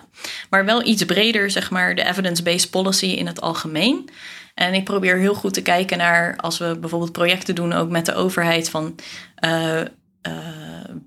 Maar 0.50 0.65
wel 0.65 0.86
iets 0.86 1.06
breder, 1.06 1.52
zeg 1.52 1.72
maar, 1.72 1.96
de 1.96 2.04
evidence-based 2.04 2.69
policy 2.69 3.06
in 3.06 3.28
het 3.28 3.41
algemeen. 3.41 4.10
En 4.54 4.74
ik 4.74 4.84
probeer 4.84 5.17
heel 5.17 5.34
goed 5.34 5.54
te 5.54 5.62
kijken 5.62 5.98
naar, 5.98 6.38
als 6.38 6.58
we 6.58 6.78
bijvoorbeeld 6.80 7.12
projecten 7.12 7.56
doen, 7.56 7.74
ook 7.74 7.89
met 7.89 8.06
de 8.06 8.13
overheid, 8.13 8.69
van 8.69 8.96
uh, 9.46 9.82
uh, 10.28 10.38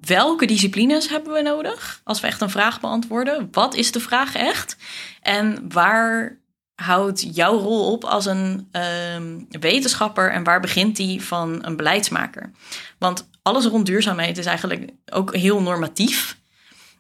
welke 0.01 0.47
disciplines 0.47 1.09
hebben 1.09 1.33
we 1.33 1.43
nodig 1.43 2.01
als 2.05 2.21
we 2.21 2.27
echt 2.27 2.41
een 2.41 2.51
vraag 2.51 2.81
beantwoorden? 2.81 3.49
Wat 3.51 3.75
is 3.75 3.93
de 3.93 4.01
vraag 4.01 4.35
echt? 4.35 4.77
En 5.23 5.65
waar 5.69 6.39
houdt 6.77 7.35
jouw 7.35 7.59
rol 7.59 7.93
op 7.93 8.05
als 8.05 8.27
een 8.27 8.69
uh, 8.73 9.61
wetenschapper 9.61 10.31
en 10.31 10.45
waar 10.45 10.61
begint 10.61 10.97
die 10.97 11.23
van 11.23 11.65
een 11.65 11.77
beleidsmaker? 11.77 12.51
Want 12.99 13.29
alles 13.43 13.65
rond 13.65 13.87
duurzaamheid 13.87 14.39
is 14.39 14.47
eigenlijk 14.47 14.91
ook 15.13 15.35
heel 15.37 15.63
normatief. 15.63 16.37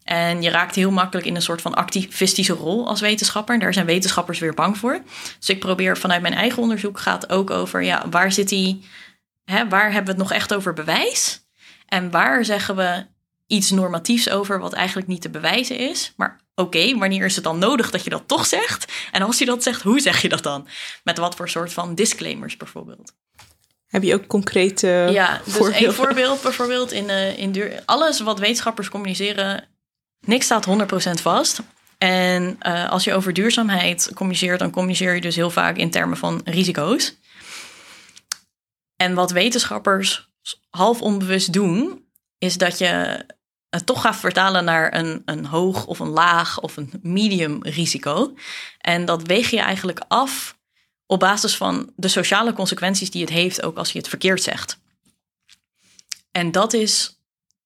En 0.04 0.42
je 0.42 0.50
raakt 0.50 0.74
heel 0.74 0.90
makkelijk 0.90 1.26
in 1.26 1.34
een 1.34 1.42
soort 1.42 1.60
van 1.60 1.74
activistische 1.74 2.52
rol 2.52 2.88
als 2.88 3.00
wetenschapper. 3.00 3.54
En 3.54 3.60
daar 3.60 3.72
zijn 3.72 3.86
wetenschappers 3.86 4.38
weer 4.38 4.54
bang 4.54 4.78
voor. 4.78 5.02
Dus 5.38 5.48
ik 5.48 5.60
probeer 5.60 5.98
vanuit 5.98 6.22
mijn 6.22 6.34
eigen 6.34 6.62
onderzoek 6.62 6.98
gaat 6.98 7.30
ook 7.30 7.50
over, 7.50 7.82
ja, 7.82 8.08
waar 8.10 8.32
zit 8.32 8.48
die, 8.48 8.84
hè, 9.44 9.68
waar 9.68 9.92
hebben 9.92 10.04
we 10.04 10.20
het 10.20 10.28
nog 10.28 10.32
echt 10.32 10.54
over 10.54 10.72
bewijs? 10.72 11.44
En 11.86 12.10
waar 12.10 12.44
zeggen 12.44 12.76
we 12.76 13.06
iets 13.46 13.70
normatiefs 13.70 14.30
over 14.30 14.60
wat 14.60 14.72
eigenlijk 14.72 15.08
niet 15.08 15.22
te 15.22 15.30
bewijzen 15.30 15.78
is? 15.78 16.12
Maar 16.16 16.40
oké, 16.56 16.98
wanneer 16.98 17.24
is 17.24 17.34
het 17.34 17.44
dan 17.44 17.58
nodig 17.58 17.90
dat 17.90 18.04
je 18.04 18.10
dat 18.10 18.22
toch 18.28 18.46
zegt? 18.46 18.92
En 19.12 19.22
als 19.22 19.38
je 19.38 19.44
dat 19.44 19.62
zegt, 19.62 19.82
hoe 19.82 20.00
zeg 20.00 20.22
je 20.22 20.28
dat 20.28 20.42
dan? 20.42 20.68
Met 21.04 21.18
wat 21.18 21.34
voor 21.34 21.48
soort 21.48 21.72
van 21.72 21.94
disclaimers 21.94 22.56
bijvoorbeeld? 22.56 23.12
Heb 23.86 24.02
je 24.02 24.14
ook 24.14 24.26
concrete 24.26 25.08
Ja, 25.10 25.40
dus 25.44 25.80
een 25.80 25.92
voorbeeld 25.92 26.42
bijvoorbeeld 26.42 26.92
in, 26.92 27.04
uh, 27.04 27.38
in 27.38 27.52
duur, 27.52 27.82
alles 27.84 28.20
wat 28.20 28.38
wetenschappers 28.38 28.88
communiceren, 28.88 29.68
niks 30.20 30.44
staat 30.44 30.66
100% 30.66 31.20
vast. 31.22 31.60
En 31.98 32.58
uh, 32.62 32.90
als 32.90 33.04
je 33.04 33.14
over 33.14 33.32
duurzaamheid 33.32 34.10
communiceert, 34.14 34.58
dan 34.58 34.70
communiceer 34.70 35.14
je 35.14 35.20
dus 35.20 35.36
heel 35.36 35.50
vaak 35.50 35.76
in 35.76 35.90
termen 35.90 36.16
van 36.16 36.40
risico's. 36.44 37.16
En 38.96 39.14
wat 39.14 39.30
wetenschappers 39.30 40.28
half 40.70 41.00
onbewust 41.00 41.52
doen, 41.52 42.04
is 42.38 42.58
dat 42.58 42.78
je 42.78 43.24
toch 43.84 44.00
gaat 44.00 44.16
vertalen 44.16 44.64
naar 44.64 44.94
een, 44.94 45.22
een 45.24 45.46
hoog 45.46 45.86
of 45.86 45.98
een 45.98 46.08
laag 46.08 46.60
of 46.60 46.76
een 46.76 46.92
medium 47.02 47.62
risico. 47.62 48.34
En 48.78 49.04
dat 49.04 49.22
weeg 49.22 49.50
je 49.50 49.60
eigenlijk 49.60 50.04
af 50.08 50.56
op 51.06 51.20
basis 51.20 51.56
van 51.56 51.92
de 51.96 52.08
sociale 52.08 52.52
consequenties 52.52 53.10
die 53.10 53.20
het 53.20 53.30
heeft, 53.30 53.62
ook 53.62 53.76
als 53.76 53.92
je 53.92 53.98
het 53.98 54.08
verkeerd 54.08 54.42
zegt. 54.42 54.78
En 56.30 56.52
dat 56.52 56.72
is 56.72 57.20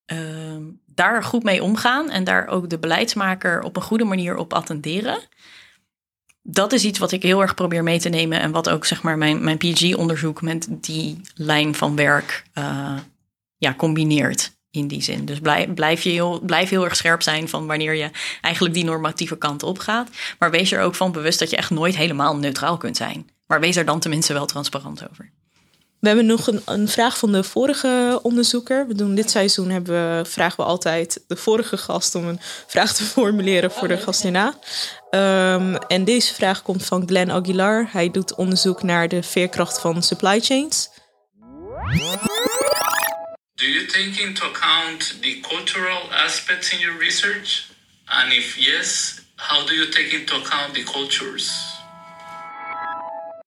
ehm, 0.05 0.63
daar 0.87 1.25
goed 1.25 1.43
mee 1.43 1.63
omgaan 1.63 2.11
en 2.11 2.25
daar 2.25 2.47
ook 2.47 2.71
de 2.71 2.79
beleidsmaker 2.79 3.63
op 3.63 3.77
een 3.77 3.83
goede 3.83 4.05
manier 4.05 4.37
op 4.37 4.53
attenderen. 4.53 5.19
Dat 6.43 6.73
is 6.73 6.85
iets 6.85 6.99
wat 6.99 7.13
ik 7.13 7.23
heel 7.23 7.41
erg 7.41 7.55
probeer 7.55 7.83
mee 7.83 8.01
te 8.01 8.09
nemen 8.09 8.41
en 8.41 8.51
wat 8.51 8.69
ook 8.69 8.85
zeg 8.85 9.03
maar 9.03 9.19
mijn, 9.19 9.45
mijn 9.45 9.59
PhD-onderzoek 9.59 10.43
met 10.43 10.67
die 10.71 11.21
lijn 11.35 11.75
van 11.75 11.97
werk 11.97 12.45
uh, 12.59 12.99
ja, 13.57 13.75
combineert 13.75 14.59
in 14.71 14.89
die 14.89 15.03
zin. 15.03 15.25
Dus 15.25 15.41
blijf, 15.41 15.75
blijf, 15.75 16.03
je 16.03 16.11
heel, 16.11 16.41
blijf 16.41 16.69
heel 16.69 16.85
erg 16.85 16.97
scherp 16.97 17.23
zijn 17.23 17.49
van 17.49 17.67
wanneer 17.67 17.95
je 17.95 18.11
eigenlijk 18.41 18.75
die 18.75 18.85
normatieve 18.85 19.37
kant 19.37 19.63
op 19.63 19.79
gaat. 19.79 20.09
Maar 20.39 20.51
wees 20.51 20.73
er 20.73 20.83
ook 20.83 20.95
van 20.95 21.13
bewust 21.13 21.39
dat 21.39 21.51
je 21.51 21.57
echt 21.57 21.71
nooit 21.71 21.97
helemaal 21.97 22.37
neutraal 22.37 22.77
kunt 22.77 22.97
zijn. 22.97 23.31
Maar 23.47 23.61
wees 23.61 23.77
er 23.77 23.85
dan 23.85 24.01
tenminste 24.01 24.33
wel 24.33 24.47
transparant 24.47 25.11
over. 25.11 25.31
We 26.01 26.07
hebben 26.07 26.27
nog 26.27 26.47
een, 26.47 26.63
een, 26.65 26.89
vraag 26.89 27.19
van 27.19 27.33
de 27.33 27.43
vorige 27.43 28.19
onderzoeker. 28.23 28.87
We 28.87 28.95
doen 28.95 29.15
dit 29.15 29.31
seizoen 29.31 29.71
hebben 29.71 30.19
we, 30.19 30.25
vragen 30.25 30.57
we 30.57 30.63
altijd 30.63 31.25
de 31.27 31.37
vorige 31.37 31.77
gast 31.77 32.15
om 32.15 32.27
een 32.27 32.41
vraag 32.67 32.95
te 32.95 33.03
formuleren 33.03 33.71
voor 33.71 33.89
de 33.89 33.97
gast 33.97 34.23
hierna. 34.23 34.55
Um, 35.11 35.77
en 35.77 36.05
deze 36.05 36.35
vraag 36.35 36.63
komt 36.63 36.85
van 36.85 37.03
Glenn 37.07 37.31
Aguilar. 37.31 37.89
Hij 37.91 38.11
doet 38.11 38.35
onderzoek 38.35 38.83
naar 38.83 39.09
de 39.09 39.23
veerkracht 39.23 39.81
van 39.81 40.03
supply 40.03 40.41
chains. 40.41 40.91
Do 43.61 43.67
you 43.67 43.87
take 43.87 44.23
into 44.23 44.47
account 44.47 45.21
the 45.21 45.41
cultural 45.41 46.13
aspects 46.13 46.73
in 46.73 46.79
your 46.79 46.99
research? 46.99 47.69
And 48.07 48.33
if 48.33 48.57
yes, 48.57 49.21
how 49.37 49.67
do 49.67 49.75
you 49.75 49.89
take 49.89 50.19
into 50.19 50.35
account 50.37 50.75
the 50.75 50.83
cultures? 50.83 51.53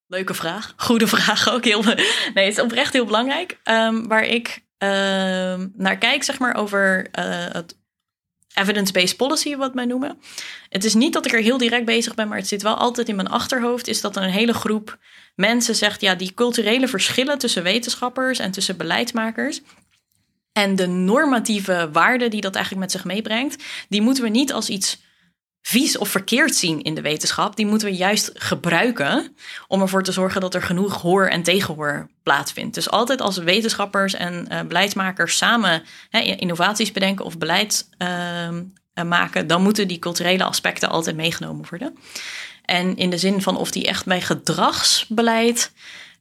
Leuke 0.08 0.34
vraag. 0.34 0.74
Goede 0.76 1.08
vraag 1.08 1.50
ook. 1.50 1.66
Heel, 1.66 1.84
nee, 2.34 2.46
het 2.46 2.58
is 2.58 2.60
oprecht 2.60 2.94
heel 2.94 3.06
belangrijk. 3.06 3.60
Um, 3.64 4.08
waar 4.08 4.24
ik 4.24 4.64
um, 4.78 5.74
naar 5.76 5.98
kijk, 5.98 6.24
zeg 6.24 6.40
maar, 6.40 6.56
over 6.56 7.08
uh, 7.20 7.46
het 7.52 7.78
evidence-based 8.54 9.18
policy, 9.18 9.56
wat 9.56 9.74
wij 9.74 9.86
noemen. 9.86 10.20
Het 10.70 10.84
is 10.84 10.94
niet 10.94 11.14
dat 11.14 11.26
ik 11.26 11.34
er 11.34 11.42
heel 11.42 11.58
direct 11.58 11.86
bezig 11.86 12.16
ben, 12.16 12.28
maar 12.28 12.38
het 12.38 12.48
zit 12.48 12.62
wel 12.62 12.76
altijd 12.76 13.10
in 13.10 13.16
mijn 13.16 13.30
achterhoofd. 13.30 13.88
Is 13.88 14.02
dat 14.02 14.16
er 14.16 14.24
een 14.24 14.30
hele 14.30 14.54
groep 14.54 14.98
mensen 15.36 15.76
zegt: 15.76 16.02
ja, 16.02 16.16
die 16.16 16.34
culturele 16.34 16.88
verschillen 16.88 17.38
tussen 17.38 17.64
wetenschappers 17.64 18.40
en 18.40 18.52
tussen 18.52 18.78
beleidsmakers 18.78 19.62
en 20.54 20.76
de 20.76 20.88
normatieve 20.88 21.90
waarde 21.92 22.28
die 22.28 22.42
dat 22.42 22.56
eigenlijk 22.56 22.86
met 22.86 22.94
zich 22.94 23.06
meebrengt, 23.06 23.64
die 23.90 24.02
moeten 24.02 24.24
we 24.24 24.30
niet 24.30 24.54
als 24.54 24.70
iets 24.70 25.02
vies 25.62 25.98
of 25.98 26.10
verkeerd 26.10 26.56
zien 26.56 26.82
in 26.82 26.96
de 26.96 27.02
wetenschap. 27.02 27.56
Die 27.56 27.66
moeten 27.66 27.88
we 27.88 27.96
juist 27.96 28.32
gebruiken 28.34 29.36
om 29.68 29.82
ervoor 29.82 30.04
te 30.04 30.12
zorgen 30.12 30.42
dat 30.42 30.54
er 30.54 30.62
genoeg 30.62 31.02
hoor 31.02 31.28
en 31.28 31.44
tegenhoor 31.44 32.10
plaatsvindt. 32.24 32.76
Dus 32.76 32.90
altijd 32.90 33.22
als 33.22 33.38
wetenschappers 33.38 34.14
en 34.14 34.48
uh, 34.52 34.62
beleidsmakers 34.62 35.38
samen 35.38 35.84
hè, 36.10 36.20
innovaties 36.20 36.92
bedenken 36.92 37.26
of 37.26 37.38
beleid 37.38 37.90
uh, 37.98 38.50
maken, 39.04 39.48
dan 39.48 39.64
moeten 39.64 39.88
die 39.88 40.00
culturele 40.00 40.44
aspecten 40.44 40.90
altijd 40.90 41.16
meegenomen 41.16 41.66
worden. 41.70 41.98
En 42.66 42.96
in 42.96 43.10
de 43.10 43.18
zin 43.18 43.42
van 43.42 43.58
of 43.58 43.72
die 43.72 43.88
echt 43.88 44.06
bij 44.06 44.22
gedragsbeleid 44.22 45.72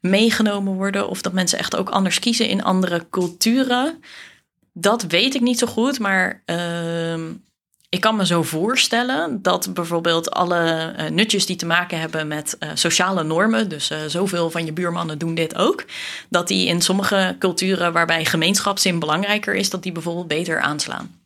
meegenomen 0.03 0.75
worden 0.75 1.09
of 1.09 1.23
dat 1.23 1.33
mensen 1.33 1.59
echt 1.59 1.77
ook 1.77 1.91
anders 1.91 2.19
kiezen 2.19 2.49
in 2.49 2.65
andere 2.65 3.07
culturen. 3.11 4.03
Dat 4.73 5.03
weet 5.03 5.35
ik 5.35 5.41
niet 5.41 5.59
zo 5.59 5.67
goed, 5.67 5.99
maar 5.99 6.43
uh, 6.47 7.19
ik 7.89 8.01
kan 8.01 8.17
me 8.17 8.27
zo 8.27 8.43
voorstellen 8.43 9.43
dat 9.43 9.75
bijvoorbeeld 9.75 10.31
alle 10.31 10.95
uh, 10.99 11.09
nutjes 11.09 11.47
die 11.47 11.57
te 11.57 11.67
maken 11.67 12.01
hebben 12.01 12.29
met 12.29 12.57
uh, 12.59 12.71
sociale 12.75 13.23
normen, 13.23 13.69
dus 13.69 13.91
uh, 13.91 13.99
zoveel 14.07 14.51
van 14.51 14.65
je 14.65 14.73
buurmannen 14.73 15.19
doen 15.19 15.35
dit 15.35 15.57
ook, 15.57 15.85
dat 16.29 16.49
die 16.49 16.67
in 16.67 16.81
sommige 16.81 17.37
culturen 17.39 17.93
waarbij 17.93 18.25
gemeenschapszin 18.25 18.99
belangrijker 18.99 19.55
is, 19.55 19.71
dat 19.71 19.83
die 19.83 19.93
bijvoorbeeld 19.93 20.29
beter 20.29 20.61
aanslaan. 20.61 21.22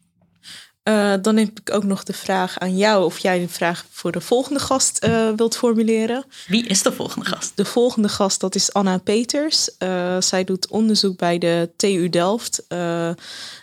Uh, 0.89 1.15
dan 1.23 1.37
heb 1.37 1.61
ik 1.61 1.75
ook 1.75 1.85
nog 1.85 2.03
de 2.05 2.13
vraag 2.13 2.59
aan 2.59 2.77
jou 2.77 3.05
of 3.05 3.19
jij 3.19 3.39
de 3.39 3.49
vraag 3.49 3.87
voor 3.91 4.13
de 4.13 4.21
volgende 4.21 4.61
gast 4.61 5.05
uh, 5.05 5.29
wilt 5.37 5.57
formuleren. 5.57 6.25
Wie 6.47 6.67
is 6.67 6.83
de 6.83 6.93
volgende 6.93 7.27
gast? 7.27 7.53
De 7.55 7.65
volgende 7.65 8.09
gast 8.09 8.41
dat 8.41 8.55
is 8.55 8.73
Anna 8.73 8.99
Peters. 8.99 9.71
Uh, 9.79 10.21
zij 10.21 10.45
doet 10.45 10.69
onderzoek 10.69 11.17
bij 11.19 11.39
de 11.39 11.71
TU 11.77 12.09
Delft 12.09 12.67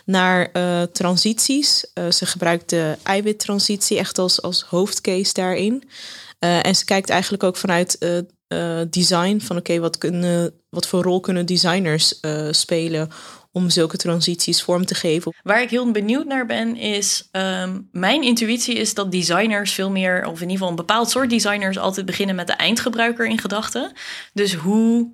naar 0.04 0.50
transities. 0.92 1.86
ze 2.10 2.26
gebruikt 2.26 2.70
de 2.70 2.96
eiwittransitie 3.02 3.98
echt 3.98 4.18
als, 4.18 4.42
als 4.42 4.62
hoofdcase 4.62 5.32
daarin. 5.32 5.88
en 6.38 6.76
ze 6.76 6.84
kijkt 6.84 7.10
eigenlijk 7.10 7.42
ook 7.42 7.56
vanuit 7.56 7.98
design 8.90 9.38
van 9.38 9.56
oké, 9.56 9.70
okay, 9.70 9.80
wat, 9.80 9.98
kunnen, 9.98 10.52
wat 10.68 10.86
voor 10.86 11.02
rol 11.02 11.20
kunnen 11.20 11.46
designers 11.46 12.20
spelen 12.50 13.10
om 13.54 13.70
zulke 13.70 13.96
transities 13.96 14.62
vorm 14.62 14.86
te 14.86 14.94
geven. 14.94 15.34
Waar 15.42 15.62
ik 15.62 15.70
heel 15.70 15.90
benieuwd 15.90 16.26
naar 16.26 16.46
ben, 16.46 16.76
is 16.76 17.28
um, 17.32 17.88
mijn 17.92 18.22
intuïtie 18.22 18.74
is 18.74 18.94
dat 18.94 19.12
designers 19.12 19.72
veel 19.72 19.90
meer, 19.90 20.26
of 20.26 20.34
in 20.34 20.40
ieder 20.40 20.50
geval 20.50 20.68
een 20.68 20.76
bepaald 20.76 21.10
soort 21.10 21.30
designers, 21.30 21.78
altijd 21.78 22.06
beginnen 22.06 22.34
met 22.34 22.46
de 22.46 22.52
eindgebruiker 22.52 23.26
in 23.26 23.38
gedachten. 23.38 23.92
Dus 24.32 24.54
hoe 24.54 25.12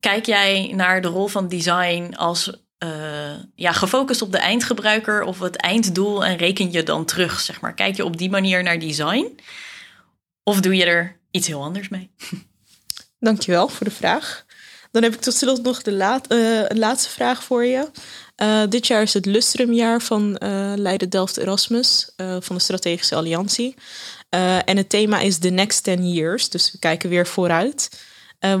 kijk 0.00 0.26
jij 0.26 0.72
naar 0.74 1.02
de 1.02 1.08
rol 1.08 1.26
van 1.26 1.48
design 1.48 2.14
als 2.14 2.52
uh, 2.84 2.90
ja, 3.54 3.72
gefocust 3.72 4.22
op 4.22 4.32
de 4.32 4.38
eindgebruiker 4.38 5.22
of 5.22 5.38
het 5.38 5.56
einddoel 5.56 6.24
en 6.24 6.36
reken 6.36 6.72
je 6.72 6.82
dan 6.82 7.04
terug, 7.04 7.40
zeg 7.40 7.60
maar? 7.60 7.74
Kijk 7.74 7.96
je 7.96 8.04
op 8.04 8.16
die 8.16 8.30
manier 8.30 8.62
naar 8.62 8.78
design? 8.78 9.38
Of 10.42 10.60
doe 10.60 10.76
je 10.76 10.84
er 10.84 11.20
iets 11.30 11.46
heel 11.46 11.62
anders 11.62 11.88
mee? 11.88 12.10
Dankjewel 13.18 13.68
voor 13.68 13.86
de 13.86 13.92
vraag. 13.92 14.44
Dan 14.94 15.02
heb 15.02 15.14
ik 15.14 15.20
tot 15.20 15.34
slot 15.34 15.62
nog 15.62 15.82
de 15.82 15.92
laat, 15.92 16.32
uh, 16.32 16.60
laatste 16.68 17.10
vraag 17.10 17.44
voor 17.44 17.64
je. 17.64 17.90
Uh, 18.42 18.62
dit 18.68 18.86
jaar 18.86 19.02
is 19.02 19.14
het 19.14 19.26
Lustrumjaar 19.26 20.02
van 20.02 20.40
uh, 20.42 20.72
Leiden 20.76 21.10
Delft 21.10 21.36
Erasmus 21.36 22.10
van 22.16 22.56
de 22.56 22.62
Strategische 22.62 23.14
Alliantie. 23.14 23.74
en 24.64 24.76
het 24.76 24.88
thema 24.88 25.20
is 25.20 25.38
The 25.38 25.48
Next 25.48 25.84
10 25.84 26.12
Years, 26.12 26.48
dus 26.48 26.72
we 26.72 26.78
kijken 26.78 27.08
weer 27.08 27.26
vooruit. 27.26 28.04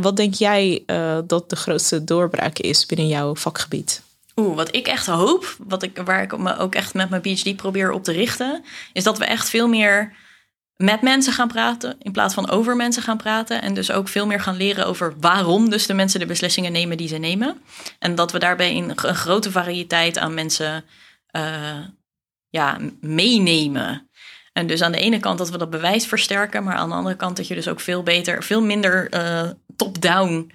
wat 0.00 0.16
denk 0.16 0.34
jij 0.34 0.82
dat 1.26 1.50
de 1.50 1.56
grootste 1.56 2.04
doorbraak 2.04 2.58
is 2.58 2.86
binnen 2.86 3.08
jouw 3.08 3.34
vakgebied? 3.34 4.02
Oeh, 4.36 4.56
wat 4.56 4.74
ik 4.74 4.86
echt 4.86 5.06
hoop, 5.06 5.56
wat 5.66 5.82
ik, 5.82 6.00
waar 6.04 6.22
ik 6.22 6.38
me 6.38 6.56
ook 6.56 6.74
echt 6.74 6.94
met 6.94 7.10
mijn 7.10 7.22
PhD 7.22 7.56
probeer 7.56 7.90
op 7.90 8.04
te 8.04 8.12
richten, 8.12 8.64
is 8.92 9.04
dat 9.04 9.18
we 9.18 9.24
echt 9.24 9.48
veel 9.48 9.68
meer 9.68 10.12
met 10.76 11.02
mensen 11.02 11.32
gaan 11.32 11.48
praten 11.48 11.96
in 11.98 12.12
plaats 12.12 12.34
van 12.34 12.50
over 12.50 12.76
mensen 12.76 13.02
gaan 13.02 13.16
praten. 13.16 13.62
En 13.62 13.74
dus 13.74 13.90
ook 13.90 14.08
veel 14.08 14.26
meer 14.26 14.40
gaan 14.40 14.56
leren 14.56 14.86
over 14.86 15.14
waarom 15.20 15.70
dus 15.70 15.86
de 15.86 15.94
mensen 15.94 16.20
de 16.20 16.26
beslissingen 16.26 16.72
nemen 16.72 16.96
die 16.96 17.08
ze 17.08 17.16
nemen. 17.16 17.62
En 17.98 18.14
dat 18.14 18.32
we 18.32 18.38
daarbij 18.38 18.76
een, 18.76 18.92
een 19.08 19.14
grote 19.14 19.50
variëteit 19.50 20.18
aan 20.18 20.34
mensen 20.34 20.84
uh, 21.36 21.84
ja, 22.48 22.78
meenemen. 23.00 24.08
En 24.52 24.66
dus 24.66 24.82
aan 24.82 24.92
de 24.92 24.98
ene 24.98 25.20
kant 25.20 25.38
dat 25.38 25.50
we 25.50 25.58
dat 25.58 25.70
bewijs 25.70 26.06
versterken, 26.06 26.64
maar 26.64 26.76
aan 26.76 26.88
de 26.88 26.94
andere 26.94 27.16
kant 27.16 27.36
dat 27.36 27.48
je 27.48 27.54
dus 27.54 27.68
ook 27.68 27.80
veel 27.80 28.02
beter, 28.02 28.42
veel 28.42 28.62
minder 28.62 29.14
uh, 29.14 29.50
top-down 29.76 30.52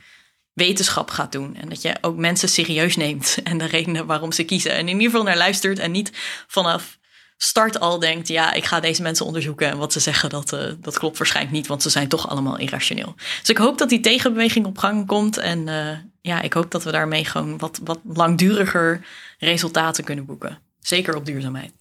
wetenschap 0.54 1.10
gaat 1.10 1.32
doen. 1.32 1.56
En 1.56 1.70
dat 1.70 1.82
je 1.82 1.96
ook 2.02 2.18
mensen 2.18 2.50
serieus 2.50 2.96
neemt 2.96 3.38
en 3.44 3.58
de 3.58 3.66
redenen 3.66 4.06
waarom 4.06 4.32
ze 4.32 4.44
kiezen. 4.44 4.72
En 4.72 4.80
in 4.80 4.88
ieder 4.88 5.06
geval 5.06 5.24
naar 5.24 5.38
luistert 5.38 5.80
en 5.80 5.92
niet 5.92 6.12
vanaf 6.48 6.99
start 7.41 7.80
al 7.80 7.99
denkt, 7.99 8.28
ja, 8.28 8.54
ik 8.54 8.65
ga 8.65 8.80
deze 8.80 9.02
mensen 9.02 9.25
onderzoeken 9.25 9.67
en 9.69 9.78
wat 9.78 9.93
ze 9.93 9.99
zeggen, 9.99 10.30
dat, 10.30 10.54
uh, 10.54 10.63
dat 10.80 10.97
klopt 10.97 11.17
waarschijnlijk 11.17 11.56
niet, 11.56 11.67
want 11.67 11.82
ze 11.82 11.89
zijn 11.89 12.08
toch 12.08 12.30
allemaal 12.30 12.58
irrationeel. 12.58 13.15
Dus 13.39 13.49
ik 13.49 13.58
hoop 13.58 13.78
dat 13.78 13.89
die 13.89 13.99
tegenbeweging 13.99 14.65
op 14.65 14.78
gang 14.78 15.08
komt 15.08 15.38
en 15.38 15.67
uh, 15.67 15.89
ja, 16.21 16.41
ik 16.41 16.54
hoop 16.54 16.71
dat 16.71 16.84
we 16.84 16.91
daarmee 16.91 17.25
gewoon 17.25 17.58
wat, 17.58 17.80
wat 17.84 17.99
langduriger 18.04 19.06
resultaten 19.38 20.04
kunnen 20.04 20.25
boeken. 20.25 20.60
Zeker 20.82 21.15
op 21.15 21.25
duurzaamheid. 21.25 21.71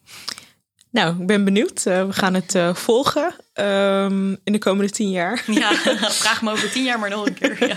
Nou, 0.90 1.20
ik 1.20 1.26
ben 1.26 1.44
benieuwd. 1.44 1.84
Uh, 1.86 2.06
we 2.06 2.12
gaan 2.12 2.34
het 2.34 2.54
uh, 2.54 2.74
volgen 2.74 3.34
um, 3.54 4.36
in 4.44 4.52
de 4.52 4.58
komende 4.58 4.90
tien 4.90 5.10
jaar. 5.10 5.42
Ja, 5.46 5.74
vraag 6.24 6.42
me 6.42 6.50
over 6.50 6.70
tien 6.70 6.84
jaar 6.84 6.98
maar 6.98 7.10
nog 7.10 7.26
een 7.26 7.34
keer. 7.34 7.68
Ja. 7.68 7.76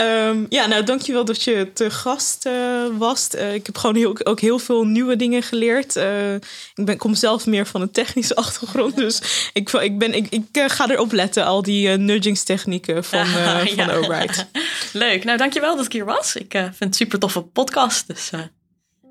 Um, 0.00 0.46
ja, 0.48 0.66
nou 0.66 0.84
dankjewel 0.84 1.24
dat 1.24 1.42
je 1.42 1.70
te 1.72 1.90
gast 1.90 2.46
uh, 2.46 2.86
was. 2.98 3.28
Uh, 3.34 3.54
ik 3.54 3.66
heb 3.66 3.78
gewoon 3.78 3.96
heel, 3.96 4.24
ook 4.24 4.40
heel 4.40 4.58
veel 4.58 4.84
nieuwe 4.84 5.16
dingen 5.16 5.42
geleerd. 5.42 5.96
Uh, 5.96 6.34
ik 6.74 6.84
ben, 6.84 6.96
kom 6.96 7.14
zelf 7.14 7.46
meer 7.46 7.66
van 7.66 7.80
een 7.80 7.90
technische 7.90 8.34
achtergrond. 8.44 8.96
Dus 8.96 9.50
ik, 9.52 9.70
ik, 9.70 9.98
ben, 9.98 10.14
ik, 10.14 10.26
ik 10.30 10.64
ga 10.66 10.90
erop 10.90 11.12
letten, 11.12 11.44
al 11.44 11.62
die 11.62 11.88
nudgingstechnieken 11.88 13.04
van, 13.04 13.26
uh, 13.36 13.64
ja. 13.64 13.86
van 13.86 13.90
Albright. 13.94 14.46
Leuk, 14.92 15.24
nou 15.24 15.38
dankjewel 15.38 15.76
dat 15.76 15.84
ik 15.84 15.92
hier 15.92 16.04
was. 16.04 16.36
Ik 16.36 16.52
vind 16.52 16.78
het 16.78 16.96
super 16.96 17.18
toffe 17.18 17.40
podcast, 17.40 18.06
dus 18.06 18.30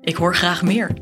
ik 0.00 0.16
hoor 0.16 0.34
graag 0.34 0.62
meer. 0.62 0.94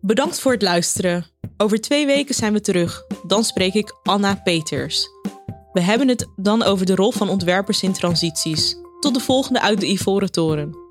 Bedankt 0.00 0.40
voor 0.40 0.52
het 0.52 0.62
luisteren. 0.62 1.26
Over 1.56 1.80
twee 1.80 2.06
weken 2.06 2.34
zijn 2.34 2.52
we 2.52 2.60
terug. 2.60 3.02
Dan 3.26 3.44
spreek 3.44 3.74
ik 3.74 3.94
Anna 4.02 4.34
Peters. 4.34 5.15
We 5.76 5.82
hebben 5.82 6.08
het 6.08 6.28
dan 6.36 6.62
over 6.62 6.86
de 6.86 6.94
rol 6.94 7.12
van 7.12 7.28
ontwerpers 7.28 7.82
in 7.82 7.92
transities. 7.92 8.76
Tot 9.00 9.14
de 9.14 9.20
volgende 9.20 9.60
uit 9.60 9.80
de 9.80 9.86
Ivoren 9.86 10.32
Toren. 10.32 10.85